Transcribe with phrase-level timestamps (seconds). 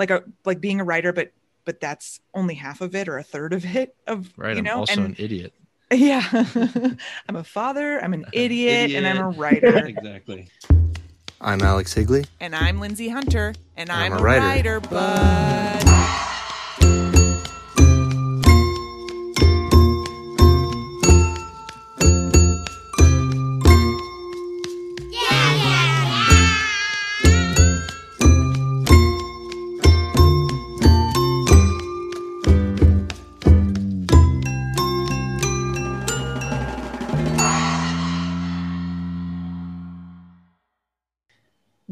[0.00, 1.30] Like a like being a writer but
[1.64, 4.56] but that's only half of it or a third of it of Right.
[4.56, 5.52] you I'm also and an idiot.
[5.92, 6.26] yeah
[7.28, 10.48] i'm a father i'm an idiot, and i'm a writer exactly.
[11.42, 12.24] I'm Alex Higley.
[12.40, 14.46] and i'm lindsay hunter and i'm, I'm a a writer.
[14.46, 16.39] writer but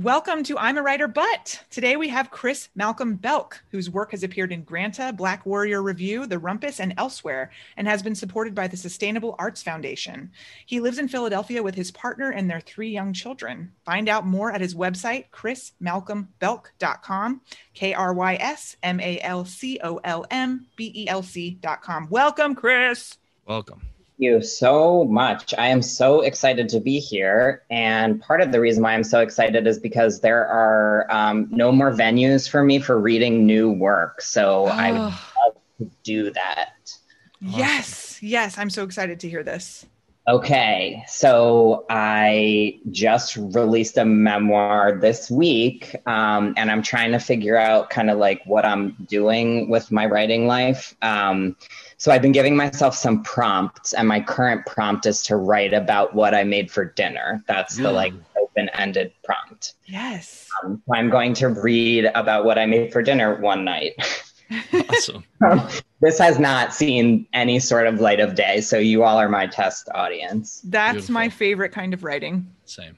[0.09, 1.64] Welcome to I'm a Writer But.
[1.69, 6.27] Today we have Krys Malcolm Belc, whose work has appeared in Granta, Black Warrior Review,
[6.27, 10.31] The Rumpus, and elsewhere, and has been supported by the Sustainable Arts Foundation.
[10.65, 13.70] He lives in Philadelphia with his partner and their three young children.
[13.84, 17.43] Find out more at his website, krysmalcolmbelc.com,
[17.75, 22.09] K R Y S M A L C O L M B E L C.com.
[22.09, 23.19] Welcome, Chris.
[23.45, 23.83] Welcome.
[24.19, 25.54] You so much.
[25.56, 27.62] I am so excited to be here.
[27.70, 31.72] And part of the reason why I'm so excited is because there are um, no
[31.72, 34.20] more venues for me for reading new work.
[34.20, 35.25] So I would Oh.
[35.47, 36.93] love to do that.
[37.41, 39.87] Yes, yes, I'm so excited to hear this.
[40.26, 47.56] Okay, so I just released a memoir this week, um, and I'm trying to figure
[47.56, 50.94] out kind of like what I'm doing with my writing life.
[51.00, 51.56] Um,
[51.98, 56.14] so I've been giving myself some prompts, and my current prompt is to write about
[56.14, 57.42] what I made for dinner.
[57.48, 59.75] That's the like open-ended prompt.
[59.84, 60.48] Yes.
[60.62, 63.94] Um, so I'm going to read about what I made for dinner one night.
[64.72, 65.25] Awesome.
[66.00, 69.47] this has not seen any sort of light of day, so you all are my
[69.47, 70.62] test audience.
[70.64, 72.50] That's my favorite kind of writing.
[72.64, 72.97] Same.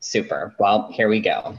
[0.00, 0.54] Super.
[0.58, 1.54] Well, here we go.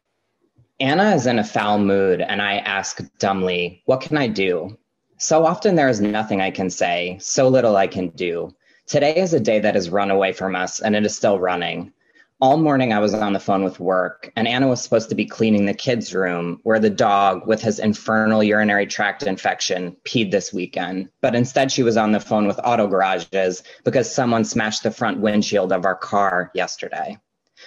[0.80, 4.76] Anna is in a foul mood, and I ask dumbly, What can I do?
[5.20, 8.54] So often there is nothing I can say, so little I can do.
[8.86, 11.92] Today is a day that has run away from us, and it is still running.
[12.40, 15.26] All morning I was on the phone with work, and Anna was supposed to be
[15.26, 20.52] cleaning the kids' room where the dog, with his infernal urinary tract infection, peed this
[20.52, 21.08] weekend.
[21.20, 25.18] But instead, she was on the phone with auto garages because someone smashed the front
[25.18, 27.18] windshield of our car yesterday.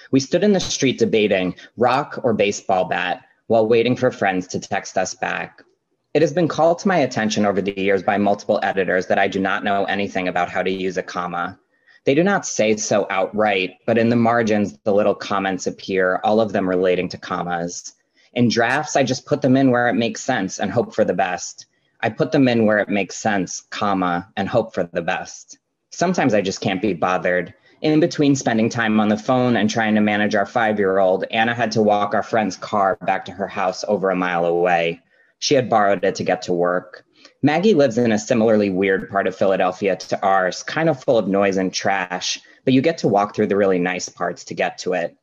[0.09, 4.59] We stood in the street debating rock or baseball bat while waiting for friends to
[4.61, 5.65] text us back.
[6.13, 9.29] It has been called to my attention over the years by multiple editors that I
[9.29, 11.57] do not know anything about how to use a comma.
[12.03, 16.41] They do not say so outright, but in the margins, the little comments appear, all
[16.41, 17.93] of them relating to commas.
[18.33, 21.13] In drafts, I just put them in where it makes sense and hope for the
[21.13, 21.67] best.
[22.01, 25.59] I put them in where it makes sense, comma, and hope for the best.
[25.91, 27.53] Sometimes I just can't be bothered.
[27.81, 31.23] In between spending time on the phone and trying to manage our five year old,
[31.31, 35.01] Anna had to walk our friend's car back to her house over a mile away.
[35.41, 37.03] She had borrowed it to get to work.
[37.41, 41.27] Maggie lives in a similarly weird part of Philadelphia to ours, kind of full of
[41.27, 44.77] noise and trash, but you get to walk through the really nice parts to get
[44.77, 45.17] to it.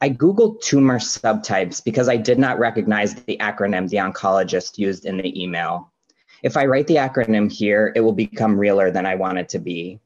[0.00, 5.16] I Googled tumor subtypes because I did not recognize the acronym the oncologist used in
[5.16, 5.92] the email.
[6.44, 9.58] If I write the acronym here, it will become realer than I want it to
[9.58, 9.98] be.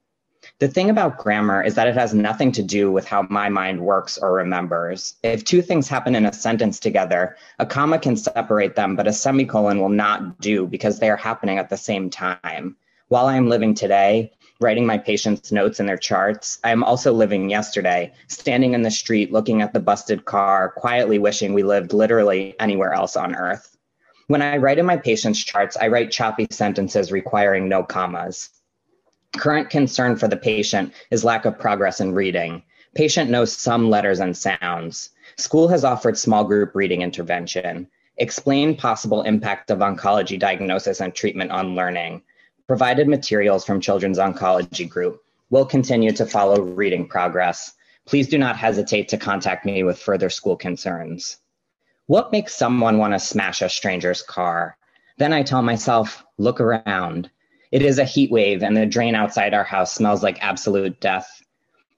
[0.64, 3.82] The thing about grammar is that it has nothing to do with how my mind
[3.82, 5.14] works or remembers.
[5.22, 9.12] If two things happen in a sentence together, a comma can separate them, but a
[9.12, 12.76] semicolon will not do because they are happening at the same time.
[13.08, 17.12] While I am living today, writing my patients' notes in their charts, I am also
[17.12, 21.92] living yesterday, standing in the street looking at the busted car, quietly wishing we lived
[21.92, 23.76] literally anywhere else on earth.
[24.28, 28.48] When I write in my patients' charts, I write choppy sentences requiring no commas.
[29.36, 32.62] Current concern for the patient is lack of progress in reading.
[32.94, 35.10] Patient knows some letters and sounds.
[35.36, 37.88] School has offered small group reading intervention.
[38.16, 42.22] explained possible impact of oncology diagnosis and treatment on learning,
[42.66, 47.74] provided materials from Children's Oncology Group, will continue to follow reading progress.
[48.06, 51.38] Please do not hesitate to contact me with further school concerns.
[52.06, 54.76] What makes someone want to smash a stranger's car?
[55.18, 57.30] Then I tell myself, look around.
[57.74, 61.42] It is a heat wave, and the drain outside our house smells like absolute death.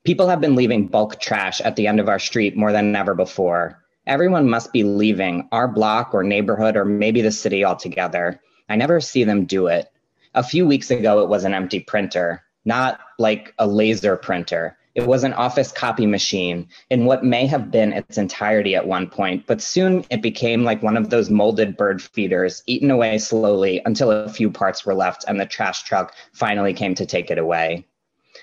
[0.04, 3.14] People have been leaving bulk trash at the end of our street more than ever
[3.14, 3.84] before.
[4.06, 8.40] Everyone must be leaving our block or neighborhood or maybe the city altogether.
[8.70, 9.92] I never see them do it.
[10.34, 14.78] A few weeks ago, it was an empty printer, not like a laser printer.
[14.96, 19.10] It was an office copy machine in what may have been its entirety at one
[19.10, 23.82] point, but soon it became like one of those molded bird feeders, eaten away slowly
[23.84, 27.36] until a few parts were left and the trash truck finally came to take it
[27.36, 27.86] away.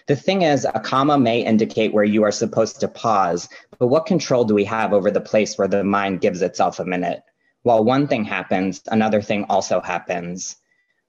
[0.06, 4.06] The thing is, a comma may indicate where you are supposed to pause, but what
[4.06, 7.24] control do we have over the place where the mind gives itself a minute?
[7.64, 10.58] While one thing happens, another thing also happens.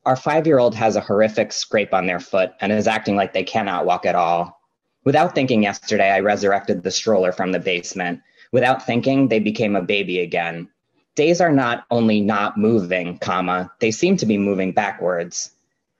[0.06, 3.34] Our five year old has a horrific scrape on their foot and is acting like
[3.34, 4.58] they cannot walk at all.
[5.04, 8.20] Without thinking yesterday, I resurrected the stroller from the basement.
[8.52, 10.68] Without thinking, they became a baby again.
[11.14, 15.50] Days are not only not moving, comma, they seem to be moving backwards.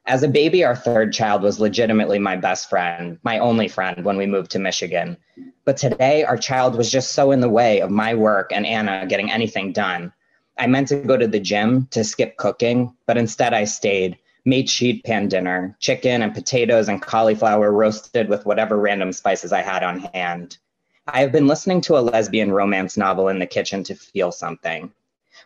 [0.06, 4.16] As a baby, our third child was legitimately my best friend, my only friend when
[4.16, 5.16] we moved to Michigan.
[5.64, 9.06] But today, our child was just so in the way of my work and Anna
[9.06, 10.12] getting anything done.
[10.58, 14.68] I meant to go to the gym to skip cooking, but instead I stayed, made
[14.68, 19.82] sheet pan dinner, chicken and potatoes and cauliflower roasted with whatever random spices I had
[19.82, 20.58] on hand.
[21.06, 24.92] I have been listening to a lesbian romance novel in the kitchen to feel something.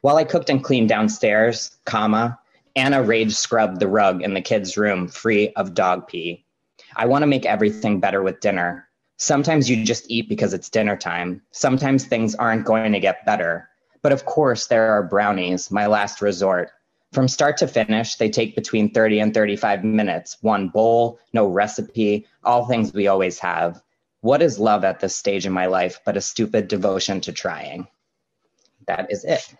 [0.02, 2.38] While I cooked and cleaned downstairs, comma,
[2.76, 6.44] Anna rage scrubbed the rug in the kids' room free of dog pee.
[6.94, 8.88] I want to make everything better with dinner.
[9.16, 11.42] Sometimes you just eat because it's dinner time.
[11.50, 13.68] Sometimes things aren't going to get better.
[14.00, 16.70] But of course, there are brownies, my last resort.
[17.12, 20.36] From start to finish, they take between 30 and 35 minutes.
[20.42, 23.82] One bowl, no recipe, all things we always have.
[24.20, 27.86] What is love at this stage in my life but a stupid devotion to trying?
[28.86, 29.54] That is it.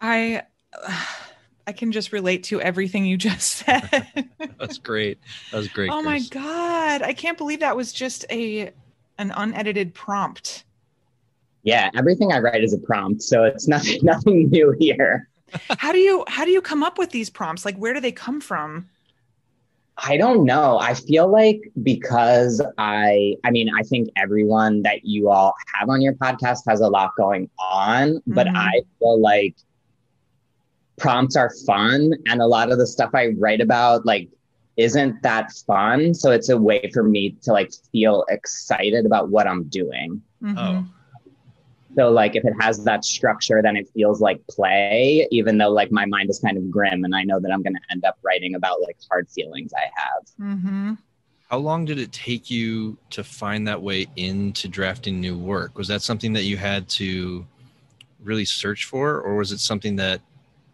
[0.00, 0.42] I.
[1.66, 4.28] I can just relate to everything you just said.
[4.58, 5.18] That's great.
[5.50, 5.90] That was great.
[5.90, 6.04] Oh Krys.
[6.04, 8.72] my god, I can't believe that was just a
[9.18, 10.64] an unedited prompt.
[11.64, 15.28] Yeah, everything I write is a prompt, so it's nothing nothing new here.
[15.78, 17.64] How do you how do you come up with these prompts?
[17.64, 18.88] Like where do they come from?
[19.98, 20.78] I don't know.
[20.78, 26.00] I feel like because I, I mean, I think everyone that you all have on
[26.00, 28.32] your podcast has a lot going on, mm-hmm.
[28.32, 29.56] but I feel like
[30.98, 34.28] prompts are fun and a lot of the stuff I write about like
[34.76, 36.14] isn't that fun.
[36.14, 40.22] So it's a way for me to like feel excited about what I'm doing.
[40.42, 40.58] Mm-hmm.
[40.58, 40.86] Oh.
[41.98, 45.90] So like if it has that structure, then it feels like play, even though like
[45.90, 48.54] my mind is kind of grim and I know that I'm gonna end up writing
[48.54, 50.24] about like hard feelings I have.
[50.40, 50.92] Mm-hmm.
[51.50, 55.76] How long did it take you to find that way into drafting new work?
[55.76, 57.44] Was that something that you had to
[58.22, 60.20] really search for, or was it something that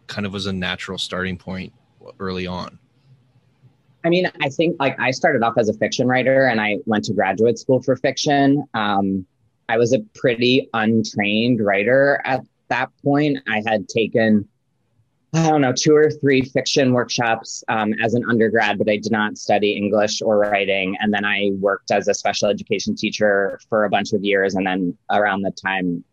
[0.05, 1.73] kind of was a natural starting point
[2.19, 2.77] early on?
[4.03, 7.05] I mean, I think like I started off as a fiction writer and I went
[7.05, 8.63] to graduate school for fiction.
[8.75, 9.25] Um,
[9.69, 13.39] I was a pretty untrained writer at that point.
[13.47, 14.47] I had taken,
[15.33, 19.11] I don't know, two or three fiction workshops um, as an undergrad, but I did
[19.11, 20.95] not study English or writing.
[20.99, 24.55] And then I worked as a special education teacher for a bunch of years.
[24.55, 26.03] And then around the time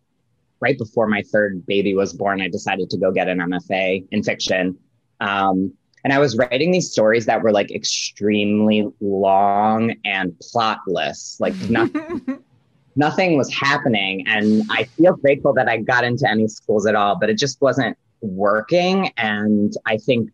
[0.59, 4.23] right before my third baby was born, I decided to go get an MFA in
[4.23, 4.77] fiction.
[5.19, 11.55] Um, and I was writing these stories that were like extremely long and plotless, like
[11.69, 12.43] nothing,
[12.95, 14.25] nothing was happening.
[14.27, 17.61] And I feel grateful that I got into any schools at all, but it just
[17.61, 19.11] wasn't working.
[19.17, 20.29] And I think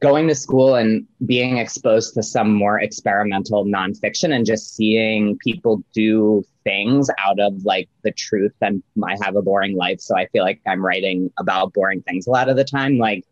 [0.00, 5.82] going to school and being exposed to some more experimental nonfiction and just seeing people
[5.92, 10.00] do things out of like the truth and I have a boring life.
[10.00, 12.96] So I feel like I'm writing about boring things a lot of the time.
[12.96, 13.24] Like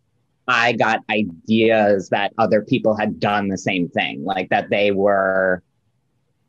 [0.46, 5.62] I got ideas that other people had done the same thing, like that they were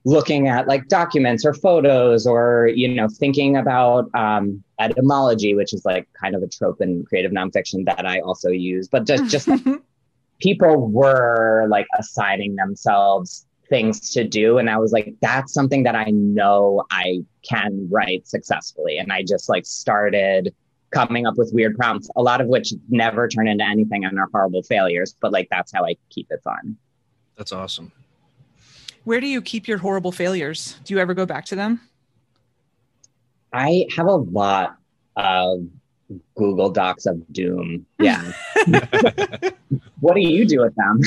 [0.06, 5.84] looking at like documents or photos or you know thinking about um, etymology which is
[5.86, 9.50] like kind of a trope in creative nonfiction that i also use but just just
[10.40, 14.58] people were like assigning themselves things to do.
[14.58, 18.98] And I was like, that's something that I know I can write successfully.
[18.98, 20.54] And I just like started
[20.92, 24.28] coming up with weird prompts, a lot of which never turn into anything and are
[24.32, 25.16] horrible failures.
[25.22, 26.76] But like, that's how I keep it fun.
[27.38, 27.92] That's awesome.
[29.10, 30.78] Where do you keep your horrible failures?
[30.84, 31.82] Do you ever go back to them?
[33.52, 34.78] I have a lot
[35.16, 35.62] of
[36.36, 37.88] Google Docs of doom.
[37.98, 38.22] Yeah.
[40.00, 41.02] what do you do with them?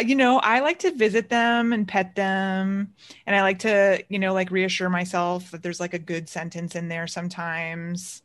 [0.06, 2.92] you know, I like to visit them and pet them.
[3.26, 6.76] And I like to, you know, like reassure myself that there's like a good sentence
[6.76, 8.20] in there sometimes.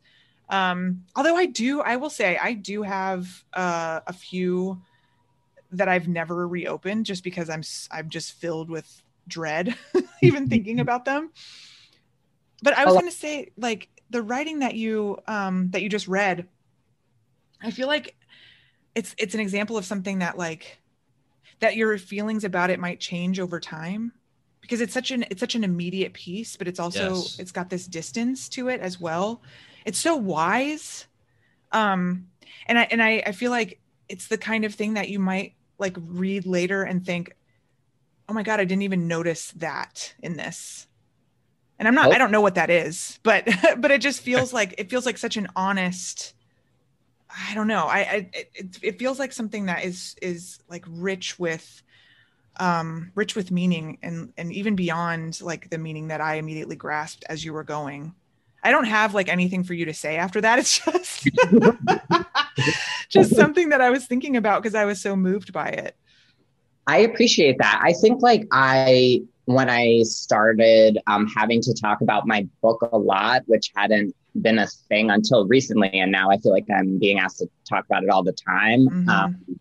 [0.50, 4.82] Um, although I do, I will say, I do have uh, a few
[5.72, 9.74] that I've never reopened just because I'm I'm just filled with dread
[10.22, 11.30] even thinking about them.
[12.62, 16.08] But I was going to say like the writing that you um that you just
[16.08, 16.48] read
[17.62, 18.16] I feel like
[18.94, 20.78] it's it's an example of something that like
[21.60, 24.12] that your feelings about it might change over time
[24.60, 27.38] because it's such an it's such an immediate piece but it's also yes.
[27.38, 29.42] it's got this distance to it as well
[29.84, 31.06] it's so wise
[31.72, 32.26] um
[32.66, 35.54] and i and I, I feel like it's the kind of thing that you might
[35.78, 37.36] like read later and think
[38.28, 40.86] oh my god i didn't even notice that in this.
[41.78, 42.12] And i'm not oh.
[42.12, 45.18] i don't know what that is but but it just feels like it feels like
[45.18, 46.34] such an honest
[47.30, 47.84] i don't know.
[47.86, 51.82] I, I it, it feels like something that is is like rich with
[52.56, 57.24] um rich with meaning and and even beyond like the meaning that i immediately grasped
[57.28, 58.14] as you were going.
[58.62, 60.58] I don't have like anything for you to say after that.
[60.58, 61.28] It's just
[63.08, 65.96] just something that i was thinking about because i was so moved by it
[66.86, 72.26] i appreciate that i think like i when I started um, having to talk about
[72.26, 76.52] my book a lot, which hadn't been a thing until recently, and now I feel
[76.52, 78.80] like I'm being asked to talk about it all the time.
[78.80, 79.08] Mm-hmm.
[79.08, 79.60] Um,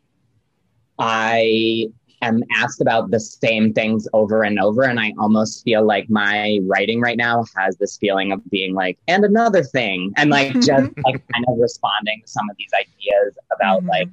[0.99, 1.87] I
[2.21, 6.59] am asked about the same things over and over, and I almost feel like my
[6.63, 10.91] writing right now has this feeling of being like, and another thing, and like just
[11.05, 13.89] like kind of responding to some of these ideas about mm-hmm.
[13.89, 14.09] like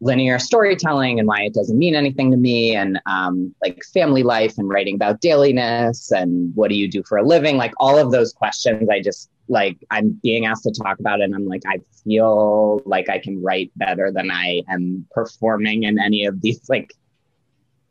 [0.00, 4.56] linear storytelling and why it doesn't mean anything to me and um, like family life
[4.58, 8.12] and writing about dailiness and what do you do for a living like all of
[8.12, 11.62] those questions i just like i'm being asked to talk about it and i'm like
[11.66, 16.60] i feel like i can write better than i am performing in any of these
[16.68, 16.94] like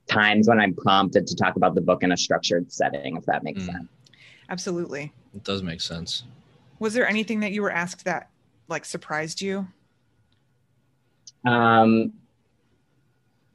[0.08, 3.44] times when i'm prompted to talk about the book in a structured setting if that
[3.44, 3.68] makes mm.
[3.68, 3.88] sense
[4.50, 6.24] absolutely it does make sense
[6.80, 8.30] was there anything that you were asked that
[8.68, 9.68] like surprised you
[11.46, 12.12] um,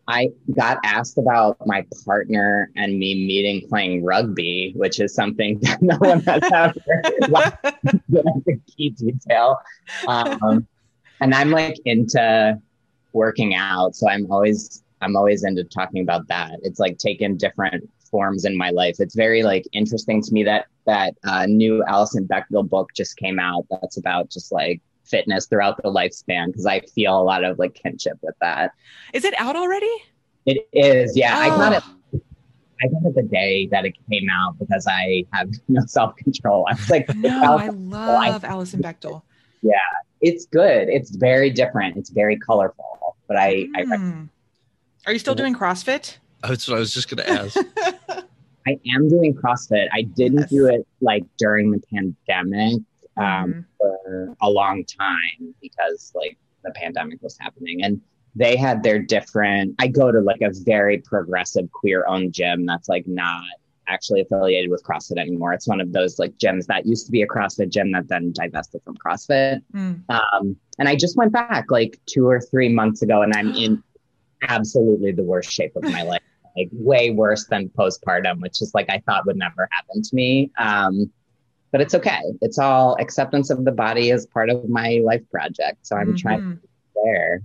[0.08, 5.80] I got asked about my partner and me meeting playing rugby, which is something that
[5.80, 7.58] no one has ever.
[8.08, 9.60] That's a key detail.
[10.08, 10.66] Um,
[11.20, 12.60] and I'm like into
[13.12, 16.52] working out, so I'm always I'm always into talking about that.
[16.62, 18.96] It's like taken different forms in my life.
[18.98, 23.38] It's very like interesting to me that that uh, new Alison Bechdel book just came
[23.38, 23.66] out.
[23.70, 27.74] That's about just like fitness throughout the lifespan because I feel a lot of like
[27.74, 28.72] kinship with that.
[29.12, 29.92] Is it out already?
[30.46, 31.16] It is.
[31.16, 31.40] Yeah, oh.
[31.40, 32.20] I got it.
[32.82, 36.66] I got it the day that it came out because I have no self control.
[36.68, 39.22] I was like, no, I love I, Alison Bechdel.
[39.62, 39.74] Yeah,
[40.20, 40.88] it's good.
[40.88, 41.96] It's very different.
[41.96, 43.16] It's very colorful.
[43.28, 43.70] But I, mm.
[43.76, 44.24] I hmm.
[45.06, 46.18] Are you still doing CrossFit?
[46.42, 47.56] That's what I was just going to ask.
[48.66, 49.88] I am doing CrossFit.
[49.92, 50.50] I didn't yes.
[50.50, 52.80] do it like during the pandemic
[53.16, 53.60] um, mm-hmm.
[53.78, 58.00] for a long time because like the pandemic was happening and
[58.34, 62.88] they had their different i go to like a very progressive queer owned gym that's
[62.88, 63.42] like not
[63.88, 67.22] actually affiliated with crossfit anymore it's one of those like gyms that used to be
[67.22, 70.00] a crossfit gym that then divested from crossfit mm.
[70.08, 73.82] um, and i just went back like two or three months ago and i'm in
[74.42, 76.22] absolutely the worst shape of my life
[76.56, 80.50] like way worse than postpartum which is like i thought would never happen to me
[80.58, 81.10] um,
[81.72, 82.20] but it's okay.
[82.42, 85.86] It's all acceptance of the body as part of my life project.
[85.86, 86.16] So I'm mm-hmm.
[86.16, 86.60] trying
[87.02, 87.42] there.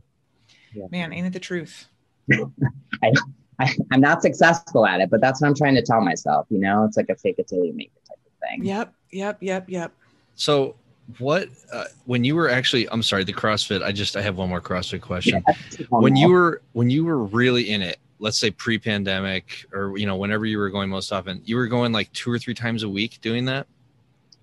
[0.73, 0.85] Yeah.
[0.91, 1.87] Man, ain't it the truth?
[2.31, 3.13] I,
[3.57, 6.45] I, am not successful at it, but that's what I'm trying to tell myself.
[6.49, 8.65] You know, it's like a fake it till you make it type of thing.
[8.65, 9.93] Yep, yep, yep, yep.
[10.35, 10.75] So,
[11.19, 12.89] what uh, when you were actually?
[12.89, 13.81] I'm sorry, the CrossFit.
[13.83, 15.43] I just I have one more CrossFit question.
[15.47, 20.05] Yeah, when you were when you were really in it, let's say pre-pandemic, or you
[20.05, 22.83] know, whenever you were going most often, you were going like two or three times
[22.83, 23.67] a week doing that.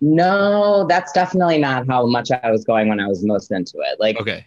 [0.00, 4.00] No, that's definitely not how much I was going when I was most into it.
[4.00, 4.46] Like, okay.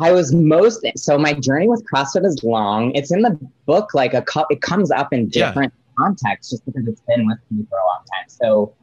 [0.00, 2.92] I was most so my journey with CrossFit is long.
[2.94, 6.04] It's in the book, like a it comes up in different yeah.
[6.04, 8.28] contexts just because it's been with me for a long time.
[8.28, 8.74] So,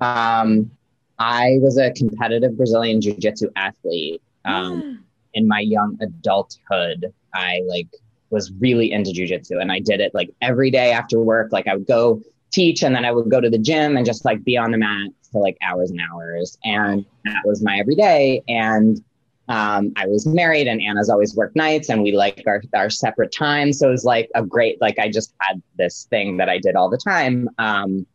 [0.00, 0.70] um,
[1.18, 4.22] I was a competitive Brazilian Jiu Jitsu athlete.
[4.44, 5.04] Um,
[5.34, 7.88] in my young adulthood, I like
[8.30, 11.52] was really into Jiu Jitsu, and I did it like every day after work.
[11.52, 12.20] Like I would go
[12.52, 14.78] teach, and then I would go to the gym and just like be on the
[14.78, 16.56] mat for like hours and hours.
[16.64, 18.42] And that was my everyday.
[18.48, 19.02] And
[19.48, 23.32] um, I was married and Anna's always worked nights and we like our, our separate
[23.32, 23.78] times.
[23.78, 26.76] So it was like a great, like I just had this thing that I did
[26.76, 27.50] all the time.
[27.58, 28.06] Um,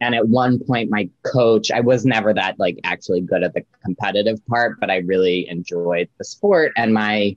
[0.00, 3.64] and at one point my coach i was never that like actually good at the
[3.84, 7.36] competitive part but i really enjoyed the sport and my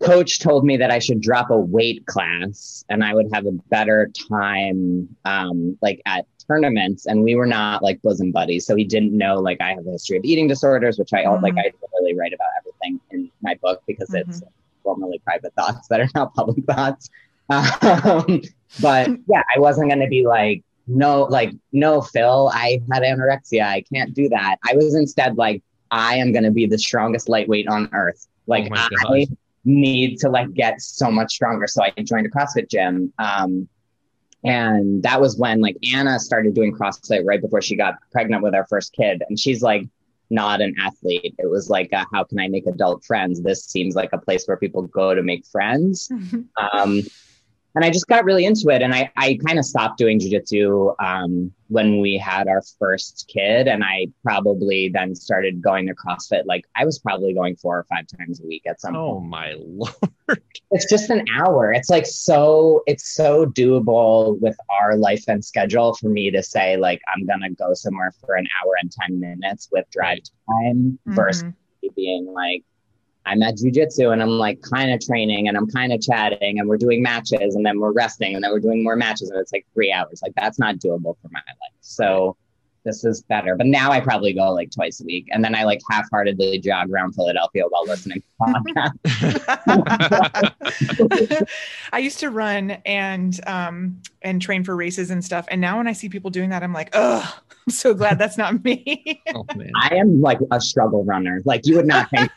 [0.00, 3.52] coach told me that i should drop a weight class and i would have a
[3.70, 8.84] better time um, like at tournaments and we were not like bosom buddies so he
[8.84, 11.42] didn't know like i have a history of eating disorders which i mm-hmm.
[11.42, 11.70] like i
[12.00, 14.30] really write about everything in my book because mm-hmm.
[14.30, 14.42] it's
[14.82, 17.10] formerly private thoughts that are now public thoughts
[17.50, 18.40] um,
[18.80, 23.62] but yeah i wasn't going to be like no, like, no, Phil, I had anorexia.
[23.62, 24.56] I can't do that.
[24.68, 28.26] I was instead like, I am going to be the strongest lightweight on earth.
[28.46, 29.26] Like, oh I
[29.64, 31.66] need to like get so much stronger.
[31.66, 33.12] So I joined a CrossFit gym.
[33.18, 33.68] Um,
[34.44, 38.54] and that was when like Anna started doing CrossFit right before she got pregnant with
[38.54, 39.22] our first kid.
[39.28, 39.86] And she's like,
[40.30, 41.34] not an athlete.
[41.38, 43.40] It was like, uh, how can I make adult friends?
[43.40, 46.10] This seems like a place where people go to make friends.
[46.72, 47.02] um,
[47.74, 48.82] and I just got really into it.
[48.82, 53.68] And I, I kind of stopped doing jujitsu um, when we had our first kid.
[53.68, 56.42] And I probably then started going to CrossFit.
[56.46, 59.16] Like I was probably going four or five times a week at some oh, point.
[59.16, 60.42] Oh my lord.
[60.70, 61.72] It's just an hour.
[61.72, 66.76] It's like so, it's so doable with our life and schedule for me to say,
[66.76, 70.98] like, I'm going to go somewhere for an hour and 10 minutes with drive time
[71.06, 71.14] mm-hmm.
[71.14, 71.52] versus
[71.94, 72.64] being like,
[73.28, 76.66] I'm at jujitsu and I'm like kind of training and I'm kind of chatting and
[76.66, 79.52] we're doing matches and then we're resting and then we're doing more matches and it's
[79.52, 80.22] like three hours.
[80.22, 81.74] Like that's not doable for my life.
[81.80, 82.38] So
[82.84, 83.54] this is better.
[83.56, 86.58] But now I probably go like twice a week and then I like half heartedly
[86.58, 88.96] jog around Philadelphia while listening to podcasts.
[91.92, 95.46] I used to run and um and train for races and stuff.
[95.50, 98.38] And now when I see people doing that, I'm like, oh, I'm so glad that's
[98.38, 99.22] not me.
[99.34, 101.42] oh, I am like a struggle runner.
[101.44, 102.30] Like you would not think.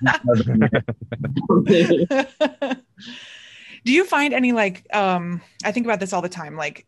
[3.83, 6.85] Do you find any like um I think about this all the time like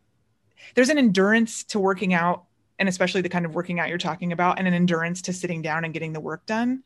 [0.74, 2.44] there's an endurance to working out
[2.78, 5.62] and especially the kind of working out you're talking about and an endurance to sitting
[5.62, 6.82] down and getting the work done.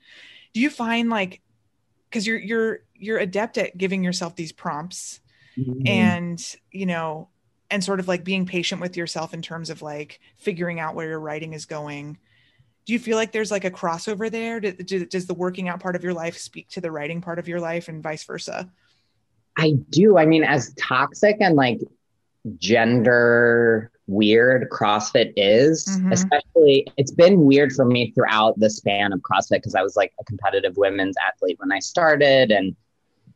[0.52, 1.40] Do you find like
[2.10, 5.20] cuz you're you're you're adept at giving yourself these prompts
[5.56, 5.86] mm-hmm.
[5.86, 7.28] and you know
[7.70, 11.08] and sort of like being patient with yourself in terms of like figuring out where
[11.08, 12.18] your writing is going
[12.86, 16.02] do you feel like there's like a crossover there does the working out part of
[16.02, 18.70] your life speak to the writing part of your life and vice versa
[19.56, 21.80] i do i mean as toxic and like
[22.56, 26.12] gender weird CrossFit is, mm-hmm.
[26.12, 30.12] especially it's been weird for me throughout the span of CrossFit because I was like
[30.18, 32.74] a competitive women's athlete when I started and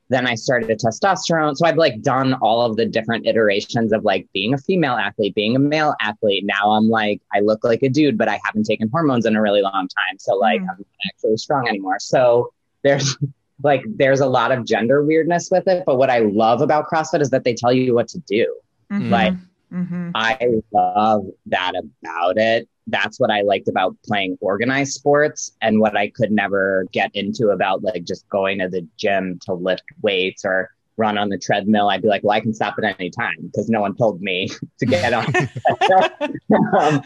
[0.09, 1.57] then I started a testosterone.
[1.57, 5.35] So I've like done all of the different iterations of like being a female athlete,
[5.35, 6.45] being a male athlete.
[6.45, 9.43] Now I'm like, I look like a dude, but I haven't taken hormones in a
[9.43, 10.19] really long time.
[10.19, 10.69] So like mm.
[10.71, 11.99] I'm not actually strong anymore.
[11.99, 13.17] So there's
[13.63, 15.85] like there's a lot of gender weirdness with it.
[15.87, 18.55] But what I love about CrossFit is that they tell you what to do.
[18.91, 19.11] Mm-hmm.
[19.11, 19.35] Like
[19.73, 20.11] mm-hmm.
[20.15, 20.39] I
[20.73, 26.11] love that about it that's what I liked about playing organized sports and what I
[26.11, 30.71] could never get into about like just going to the gym to lift weights or
[30.97, 31.89] run on the treadmill.
[31.89, 34.49] I'd be like, well, I can stop at any time because no one told me
[34.79, 35.27] to get on.
[36.79, 37.03] um,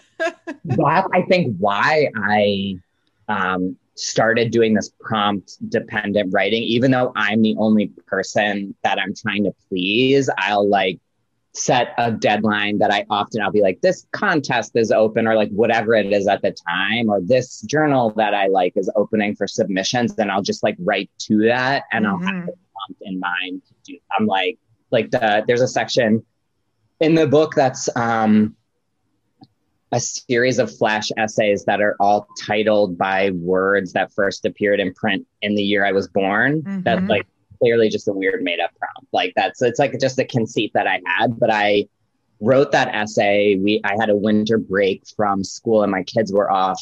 [0.65, 2.77] that's, I think, why I
[3.29, 6.63] um, started doing this prompt dependent writing.
[6.63, 10.99] Even though I'm the only person that I'm trying to please, I'll like
[11.57, 15.51] set a deadline that I often I'll be like, this contest is open, or like
[15.51, 19.47] whatever it is at the time, or this journal that I like is opening for
[19.47, 20.15] submissions.
[20.15, 22.15] Then I'll just like write to that and mm-hmm.
[22.15, 22.47] I'll have mm-hmm.
[22.47, 23.99] the prompt in mind to do.
[24.19, 24.59] I'm like,
[24.91, 26.25] like the there's a section
[27.01, 28.57] in the book that's um
[29.93, 34.93] a series of flash essays that are all titled by words that first appeared in
[34.93, 36.63] print in the year I was born.
[36.63, 36.83] Mm-hmm.
[36.83, 37.27] That like
[37.59, 39.09] clearly just a weird made up prompt.
[39.13, 41.89] Like that's it's like just a conceit that I had, but I
[42.41, 43.57] wrote that essay.
[43.57, 46.81] We I had a winter break from school and my kids were off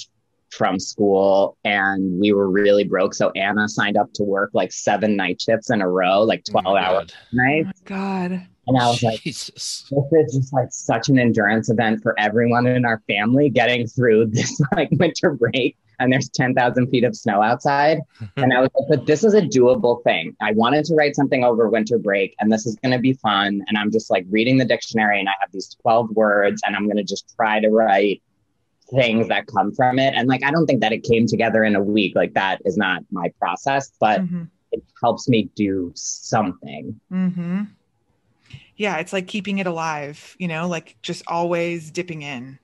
[0.51, 3.15] from school and we were really broke.
[3.15, 6.67] So Anna signed up to work like seven night shifts in a row, like 12
[6.67, 7.71] oh hours nights.
[7.75, 8.47] Oh God.
[8.67, 9.91] And I was Jesus.
[9.91, 13.87] like, this is just like such an endurance event for everyone in our family getting
[13.87, 18.01] through this like winter break and there's 10,000 feet of snow outside.
[18.37, 20.37] and I was like, but this is a doable thing.
[20.41, 23.63] I wanted to write something over winter break and this is going to be fun.
[23.69, 26.85] And I'm just like reading the dictionary and I have these 12 words and I'm
[26.85, 28.23] going to just try to write
[28.91, 30.15] things that come from it.
[30.15, 32.15] And like, I don't think that it came together in a week.
[32.15, 34.45] Like, that is not my process, but mm-hmm.
[34.73, 36.99] it helps me do something.
[37.13, 37.63] Mm-hmm.
[38.77, 38.97] Yeah.
[38.97, 42.59] It's like keeping it alive, you know, like just always dipping in.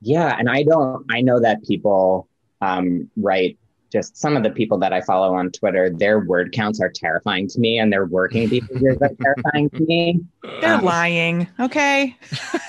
[0.00, 0.36] Yeah.
[0.38, 2.28] And I don't, I know that people,
[2.64, 3.58] um, write
[3.94, 7.46] just some of the people that I follow on Twitter, their word counts are terrifying
[7.48, 10.20] to me and their working behaviors are terrifying to me.
[10.60, 11.46] They're um, lying.
[11.60, 12.16] Okay.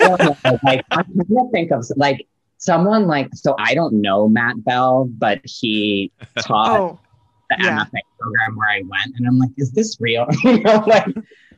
[0.62, 2.28] like, I'm trying to think of like
[2.58, 7.00] someone like, so I don't know Matt Bell, but he taught oh,
[7.50, 7.84] the yeah.
[7.84, 9.16] MFA program where I went.
[9.16, 10.28] And I'm like, is this real?
[10.44, 11.06] you know, like,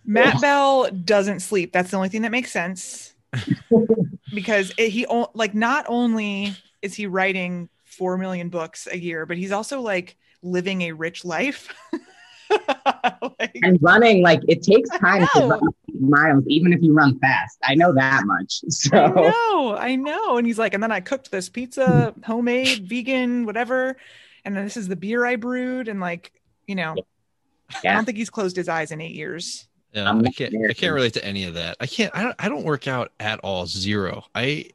[0.06, 1.74] Matt Bell doesn't sleep.
[1.74, 3.14] That's the only thing that makes sense.
[4.34, 7.68] because it, he like not only is he writing
[7.98, 11.74] 4 million books a year, but he's also like living a rich life.
[12.50, 15.60] like, and running like it takes time to run
[16.00, 20.38] miles even if you run fast i know that much so i know i know
[20.38, 23.98] and he's like and then i cooked this pizza homemade vegan whatever
[24.46, 26.32] and then this is the beer i brewed and like
[26.66, 26.94] you know
[27.84, 27.92] yeah.
[27.92, 30.54] i don't think he's closed his eyes in eight years yeah, I can't.
[30.68, 31.76] I can't relate to any of that.
[31.80, 32.14] I can't.
[32.14, 32.36] I don't.
[32.38, 33.66] I don't work out at all.
[33.66, 34.24] Zero.
[34.34, 34.66] I.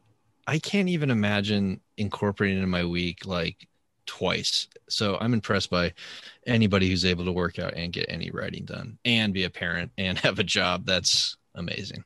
[0.48, 3.68] I can't even imagine incorporating in my week like
[4.06, 4.68] twice.
[4.90, 5.94] So I'm impressed by
[6.46, 9.92] anybody who's able to work out and get any writing done and be a parent
[9.98, 10.86] and have a job.
[10.86, 12.04] That's amazing.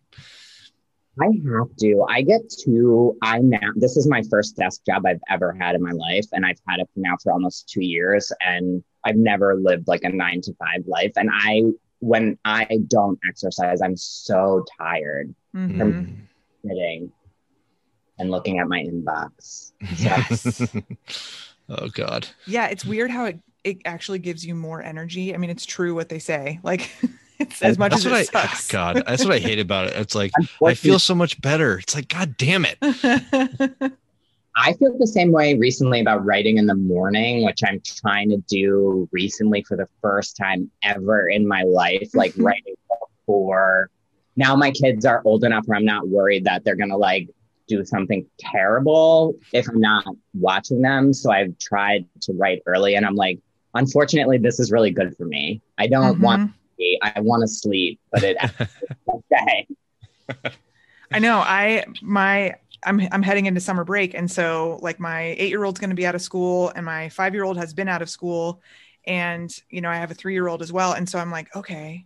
[1.19, 2.06] I have to.
[2.08, 5.82] I get to, I now, this is my first desk job I've ever had in
[5.82, 6.26] my life.
[6.32, 8.32] And I've had it now for almost two years.
[8.39, 11.13] And I've never lived like a nine to five life.
[11.15, 11.63] And I,
[12.00, 15.80] when I don't exercise, I'm so tired mm-hmm.
[15.80, 16.28] from
[16.63, 17.12] sitting
[18.20, 19.72] and looking at my inbox.
[19.98, 20.68] Yes.
[21.70, 22.28] oh God.
[22.46, 25.34] Yeah, it's weird how it it actually gives you more energy.
[25.34, 26.60] I mean, it's true what they say.
[26.64, 26.90] Like
[27.40, 28.74] it's as much that's as it I, sucks.
[28.74, 29.94] Ah, God, that's what I hate about it.
[29.96, 30.32] It's like
[30.64, 31.80] I feel so much better.
[31.80, 32.78] It's like God damn it.
[34.60, 38.38] I feel the same way recently about writing in the morning, which I'm trying to
[38.48, 43.92] do recently for the first time ever in my life, like writing before.
[44.36, 47.30] Now my kids are old enough where I'm not worried that they're gonna like
[47.68, 51.14] do something terrible if I'm not watching them.
[51.14, 53.40] So I've tried to write early and I'm like,
[53.74, 55.62] unfortunately, this is really good for me.
[55.78, 56.24] I don't mm-hmm.
[56.24, 58.38] want to be, I want to sleep, but it
[59.10, 59.68] okay.
[61.12, 61.38] I know.
[61.40, 64.14] I my I'm I'm heading into summer break.
[64.14, 67.34] And so like my eight year old's gonna be out of school and my five
[67.34, 68.62] year old has been out of school.
[69.06, 70.94] And you know, I have a three year old as well.
[70.94, 72.06] And so I'm like, okay,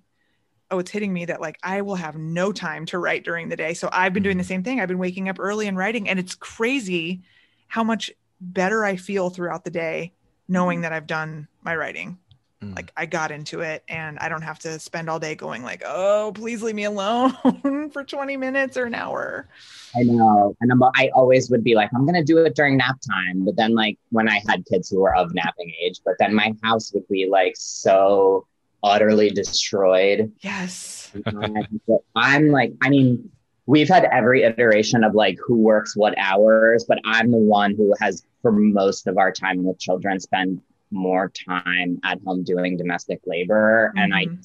[0.71, 3.55] oh, it's hitting me that like I will have no time to write during the
[3.55, 3.73] day.
[3.73, 4.47] So I've been doing the mm-hmm.
[4.47, 4.79] same thing.
[4.79, 7.21] I've been waking up early and writing, and it's crazy
[7.67, 10.13] how much better I feel throughout the day
[10.47, 10.83] knowing mm-hmm.
[10.83, 12.17] that I've done my writing.
[12.63, 12.75] Mm.
[12.75, 15.81] Like I got into it and I don't have to spend all day going like,
[15.85, 19.47] oh, please leave me alone for 20 minutes or an hour.
[19.95, 20.55] I know.
[20.61, 23.45] And I'm, I always would be like, I'm going to do it during nap time.
[23.45, 26.53] But then like when I had kids who were of napping age, but then my
[26.63, 28.45] house would be like so
[28.83, 30.31] utterly destroyed.
[30.39, 31.11] Yes.
[32.15, 33.29] I'm like, I mean,
[33.65, 37.93] we've had every iteration of like who works what hours, but I'm the one who
[37.99, 43.21] has, for most of our time with children, spend more time at home doing domestic
[43.25, 43.89] labor.
[43.89, 44.03] Mm-hmm.
[44.03, 44.41] And I, mm-hmm.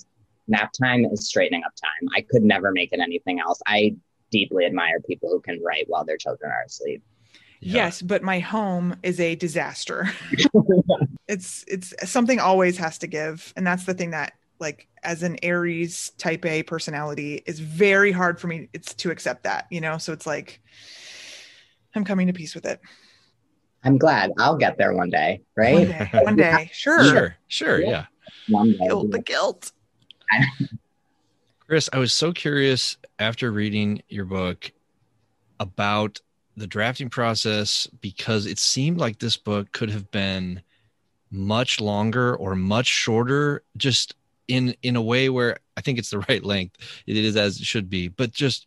[0.49, 2.09] nap time is straightening up time.
[2.15, 3.61] I could never make it anything else.
[3.67, 3.97] I
[4.31, 7.03] deeply admire people who can write while their children are asleep.
[7.61, 7.75] Yeah.
[7.75, 10.09] Yes, but my home is a disaster.
[11.29, 15.37] it's it's something always has to give, and that's the thing that like as an
[15.43, 19.99] Aries type A personality is very hard for me it's to accept that, you know?
[19.99, 20.61] So it's like
[21.95, 22.81] I'm coming to peace with it.
[23.85, 24.33] I'm glad.
[24.39, 25.75] I'll get there one day, right?
[25.75, 26.71] One day, one day.
[26.73, 27.05] Sure.
[27.05, 27.37] Sure.
[27.49, 27.81] Sure.
[27.81, 28.07] Yeah.
[28.49, 28.87] One day.
[28.89, 29.73] Guilt, the guilt.
[31.69, 34.73] Krys, I was so curious after reading your book
[35.61, 36.21] about
[36.57, 40.63] the drafting process because it seemed like this book could have been
[41.31, 44.15] much longer or much shorter just
[44.49, 46.77] in in a way where i think it's the right length.
[47.07, 48.09] It is as it should be.
[48.09, 48.67] But just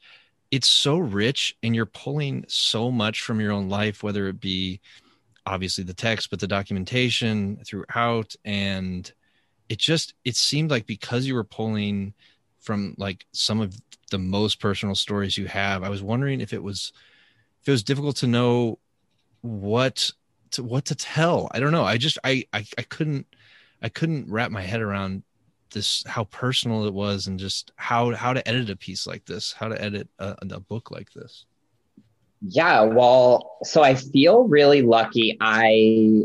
[0.52, 4.82] it's so rich and you're pulling so much from your own life whether it be
[5.45, 8.36] obviously the text but the documentation throughout.
[8.45, 9.12] And
[9.69, 12.13] it just it seemed like because you were pulling
[12.60, 13.75] from like some of
[14.12, 16.91] the most personal stories you have i was wondering if it was
[17.65, 18.80] it was difficult to know
[19.41, 20.12] what
[20.52, 21.50] to what to tell.
[21.52, 21.84] I don't know.
[21.84, 23.28] I just I I, I couldn't
[23.82, 25.24] I couldn't wrap my head around
[25.72, 29.52] this how personal it was and just how how to edit a piece like this,
[29.52, 31.45] how to edit a, a book like this.
[32.41, 35.38] Yeah, well, so I feel really lucky.
[35.41, 36.24] I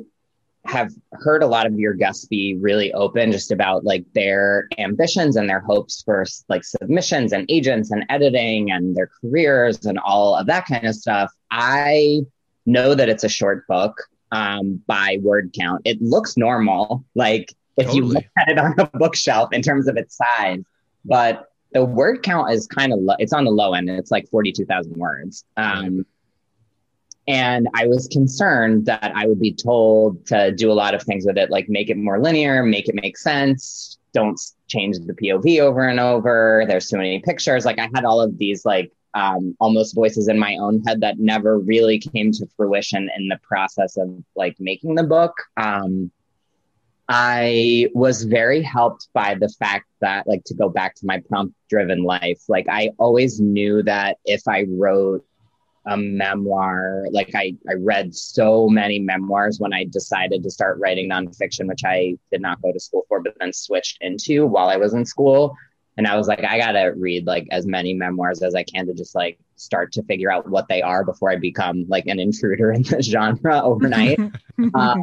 [0.67, 5.37] have heard a lot of your guests be really open just about like their ambitions
[5.37, 10.35] and their hopes for like submissions and agents and editing and their careers and all
[10.35, 11.31] of that kind of stuff.
[11.51, 12.23] I
[12.67, 13.95] know that it's a short book
[14.33, 15.83] um, by word count.
[15.85, 17.97] It looks normal, like if totally.
[17.97, 20.63] you look at it on a bookshelf in terms of its size,
[21.05, 23.17] but the word count is kind of low.
[23.19, 23.91] It's on the low end.
[23.91, 25.45] It's like 42,000 words.
[25.57, 26.07] Um,
[27.27, 31.25] and I was concerned that I would be told to do a lot of things
[31.25, 35.61] with it, like make it more linear, make it make sense, don't change the POV
[35.61, 36.65] over and over.
[36.69, 37.65] There's too many pictures.
[37.65, 41.19] Like I had all of these like um, almost voices in my own head that
[41.19, 45.35] never really came to fruition in the process of like making the book.
[45.57, 46.11] Um,
[47.09, 51.55] I was very helped by the fact that, like, to go back to my prompt
[51.69, 55.23] driven life, like, I always knew that if I wrote
[55.87, 61.11] a memoir, like, I, I read so many memoirs when I decided to start writing
[61.11, 64.77] nonfiction, which I did not go to school for, but then switched into while I
[64.77, 65.57] was in school.
[65.97, 68.95] And I was like, I gotta read like as many memoirs as I can to
[68.95, 72.73] just like start to figure out what they are before I become like an intruder
[72.77, 74.19] in the genre overnight.
[74.75, 75.03] um,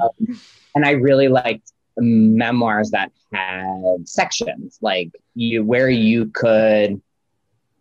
[0.76, 7.02] and I really liked memoirs that had sections like you where you could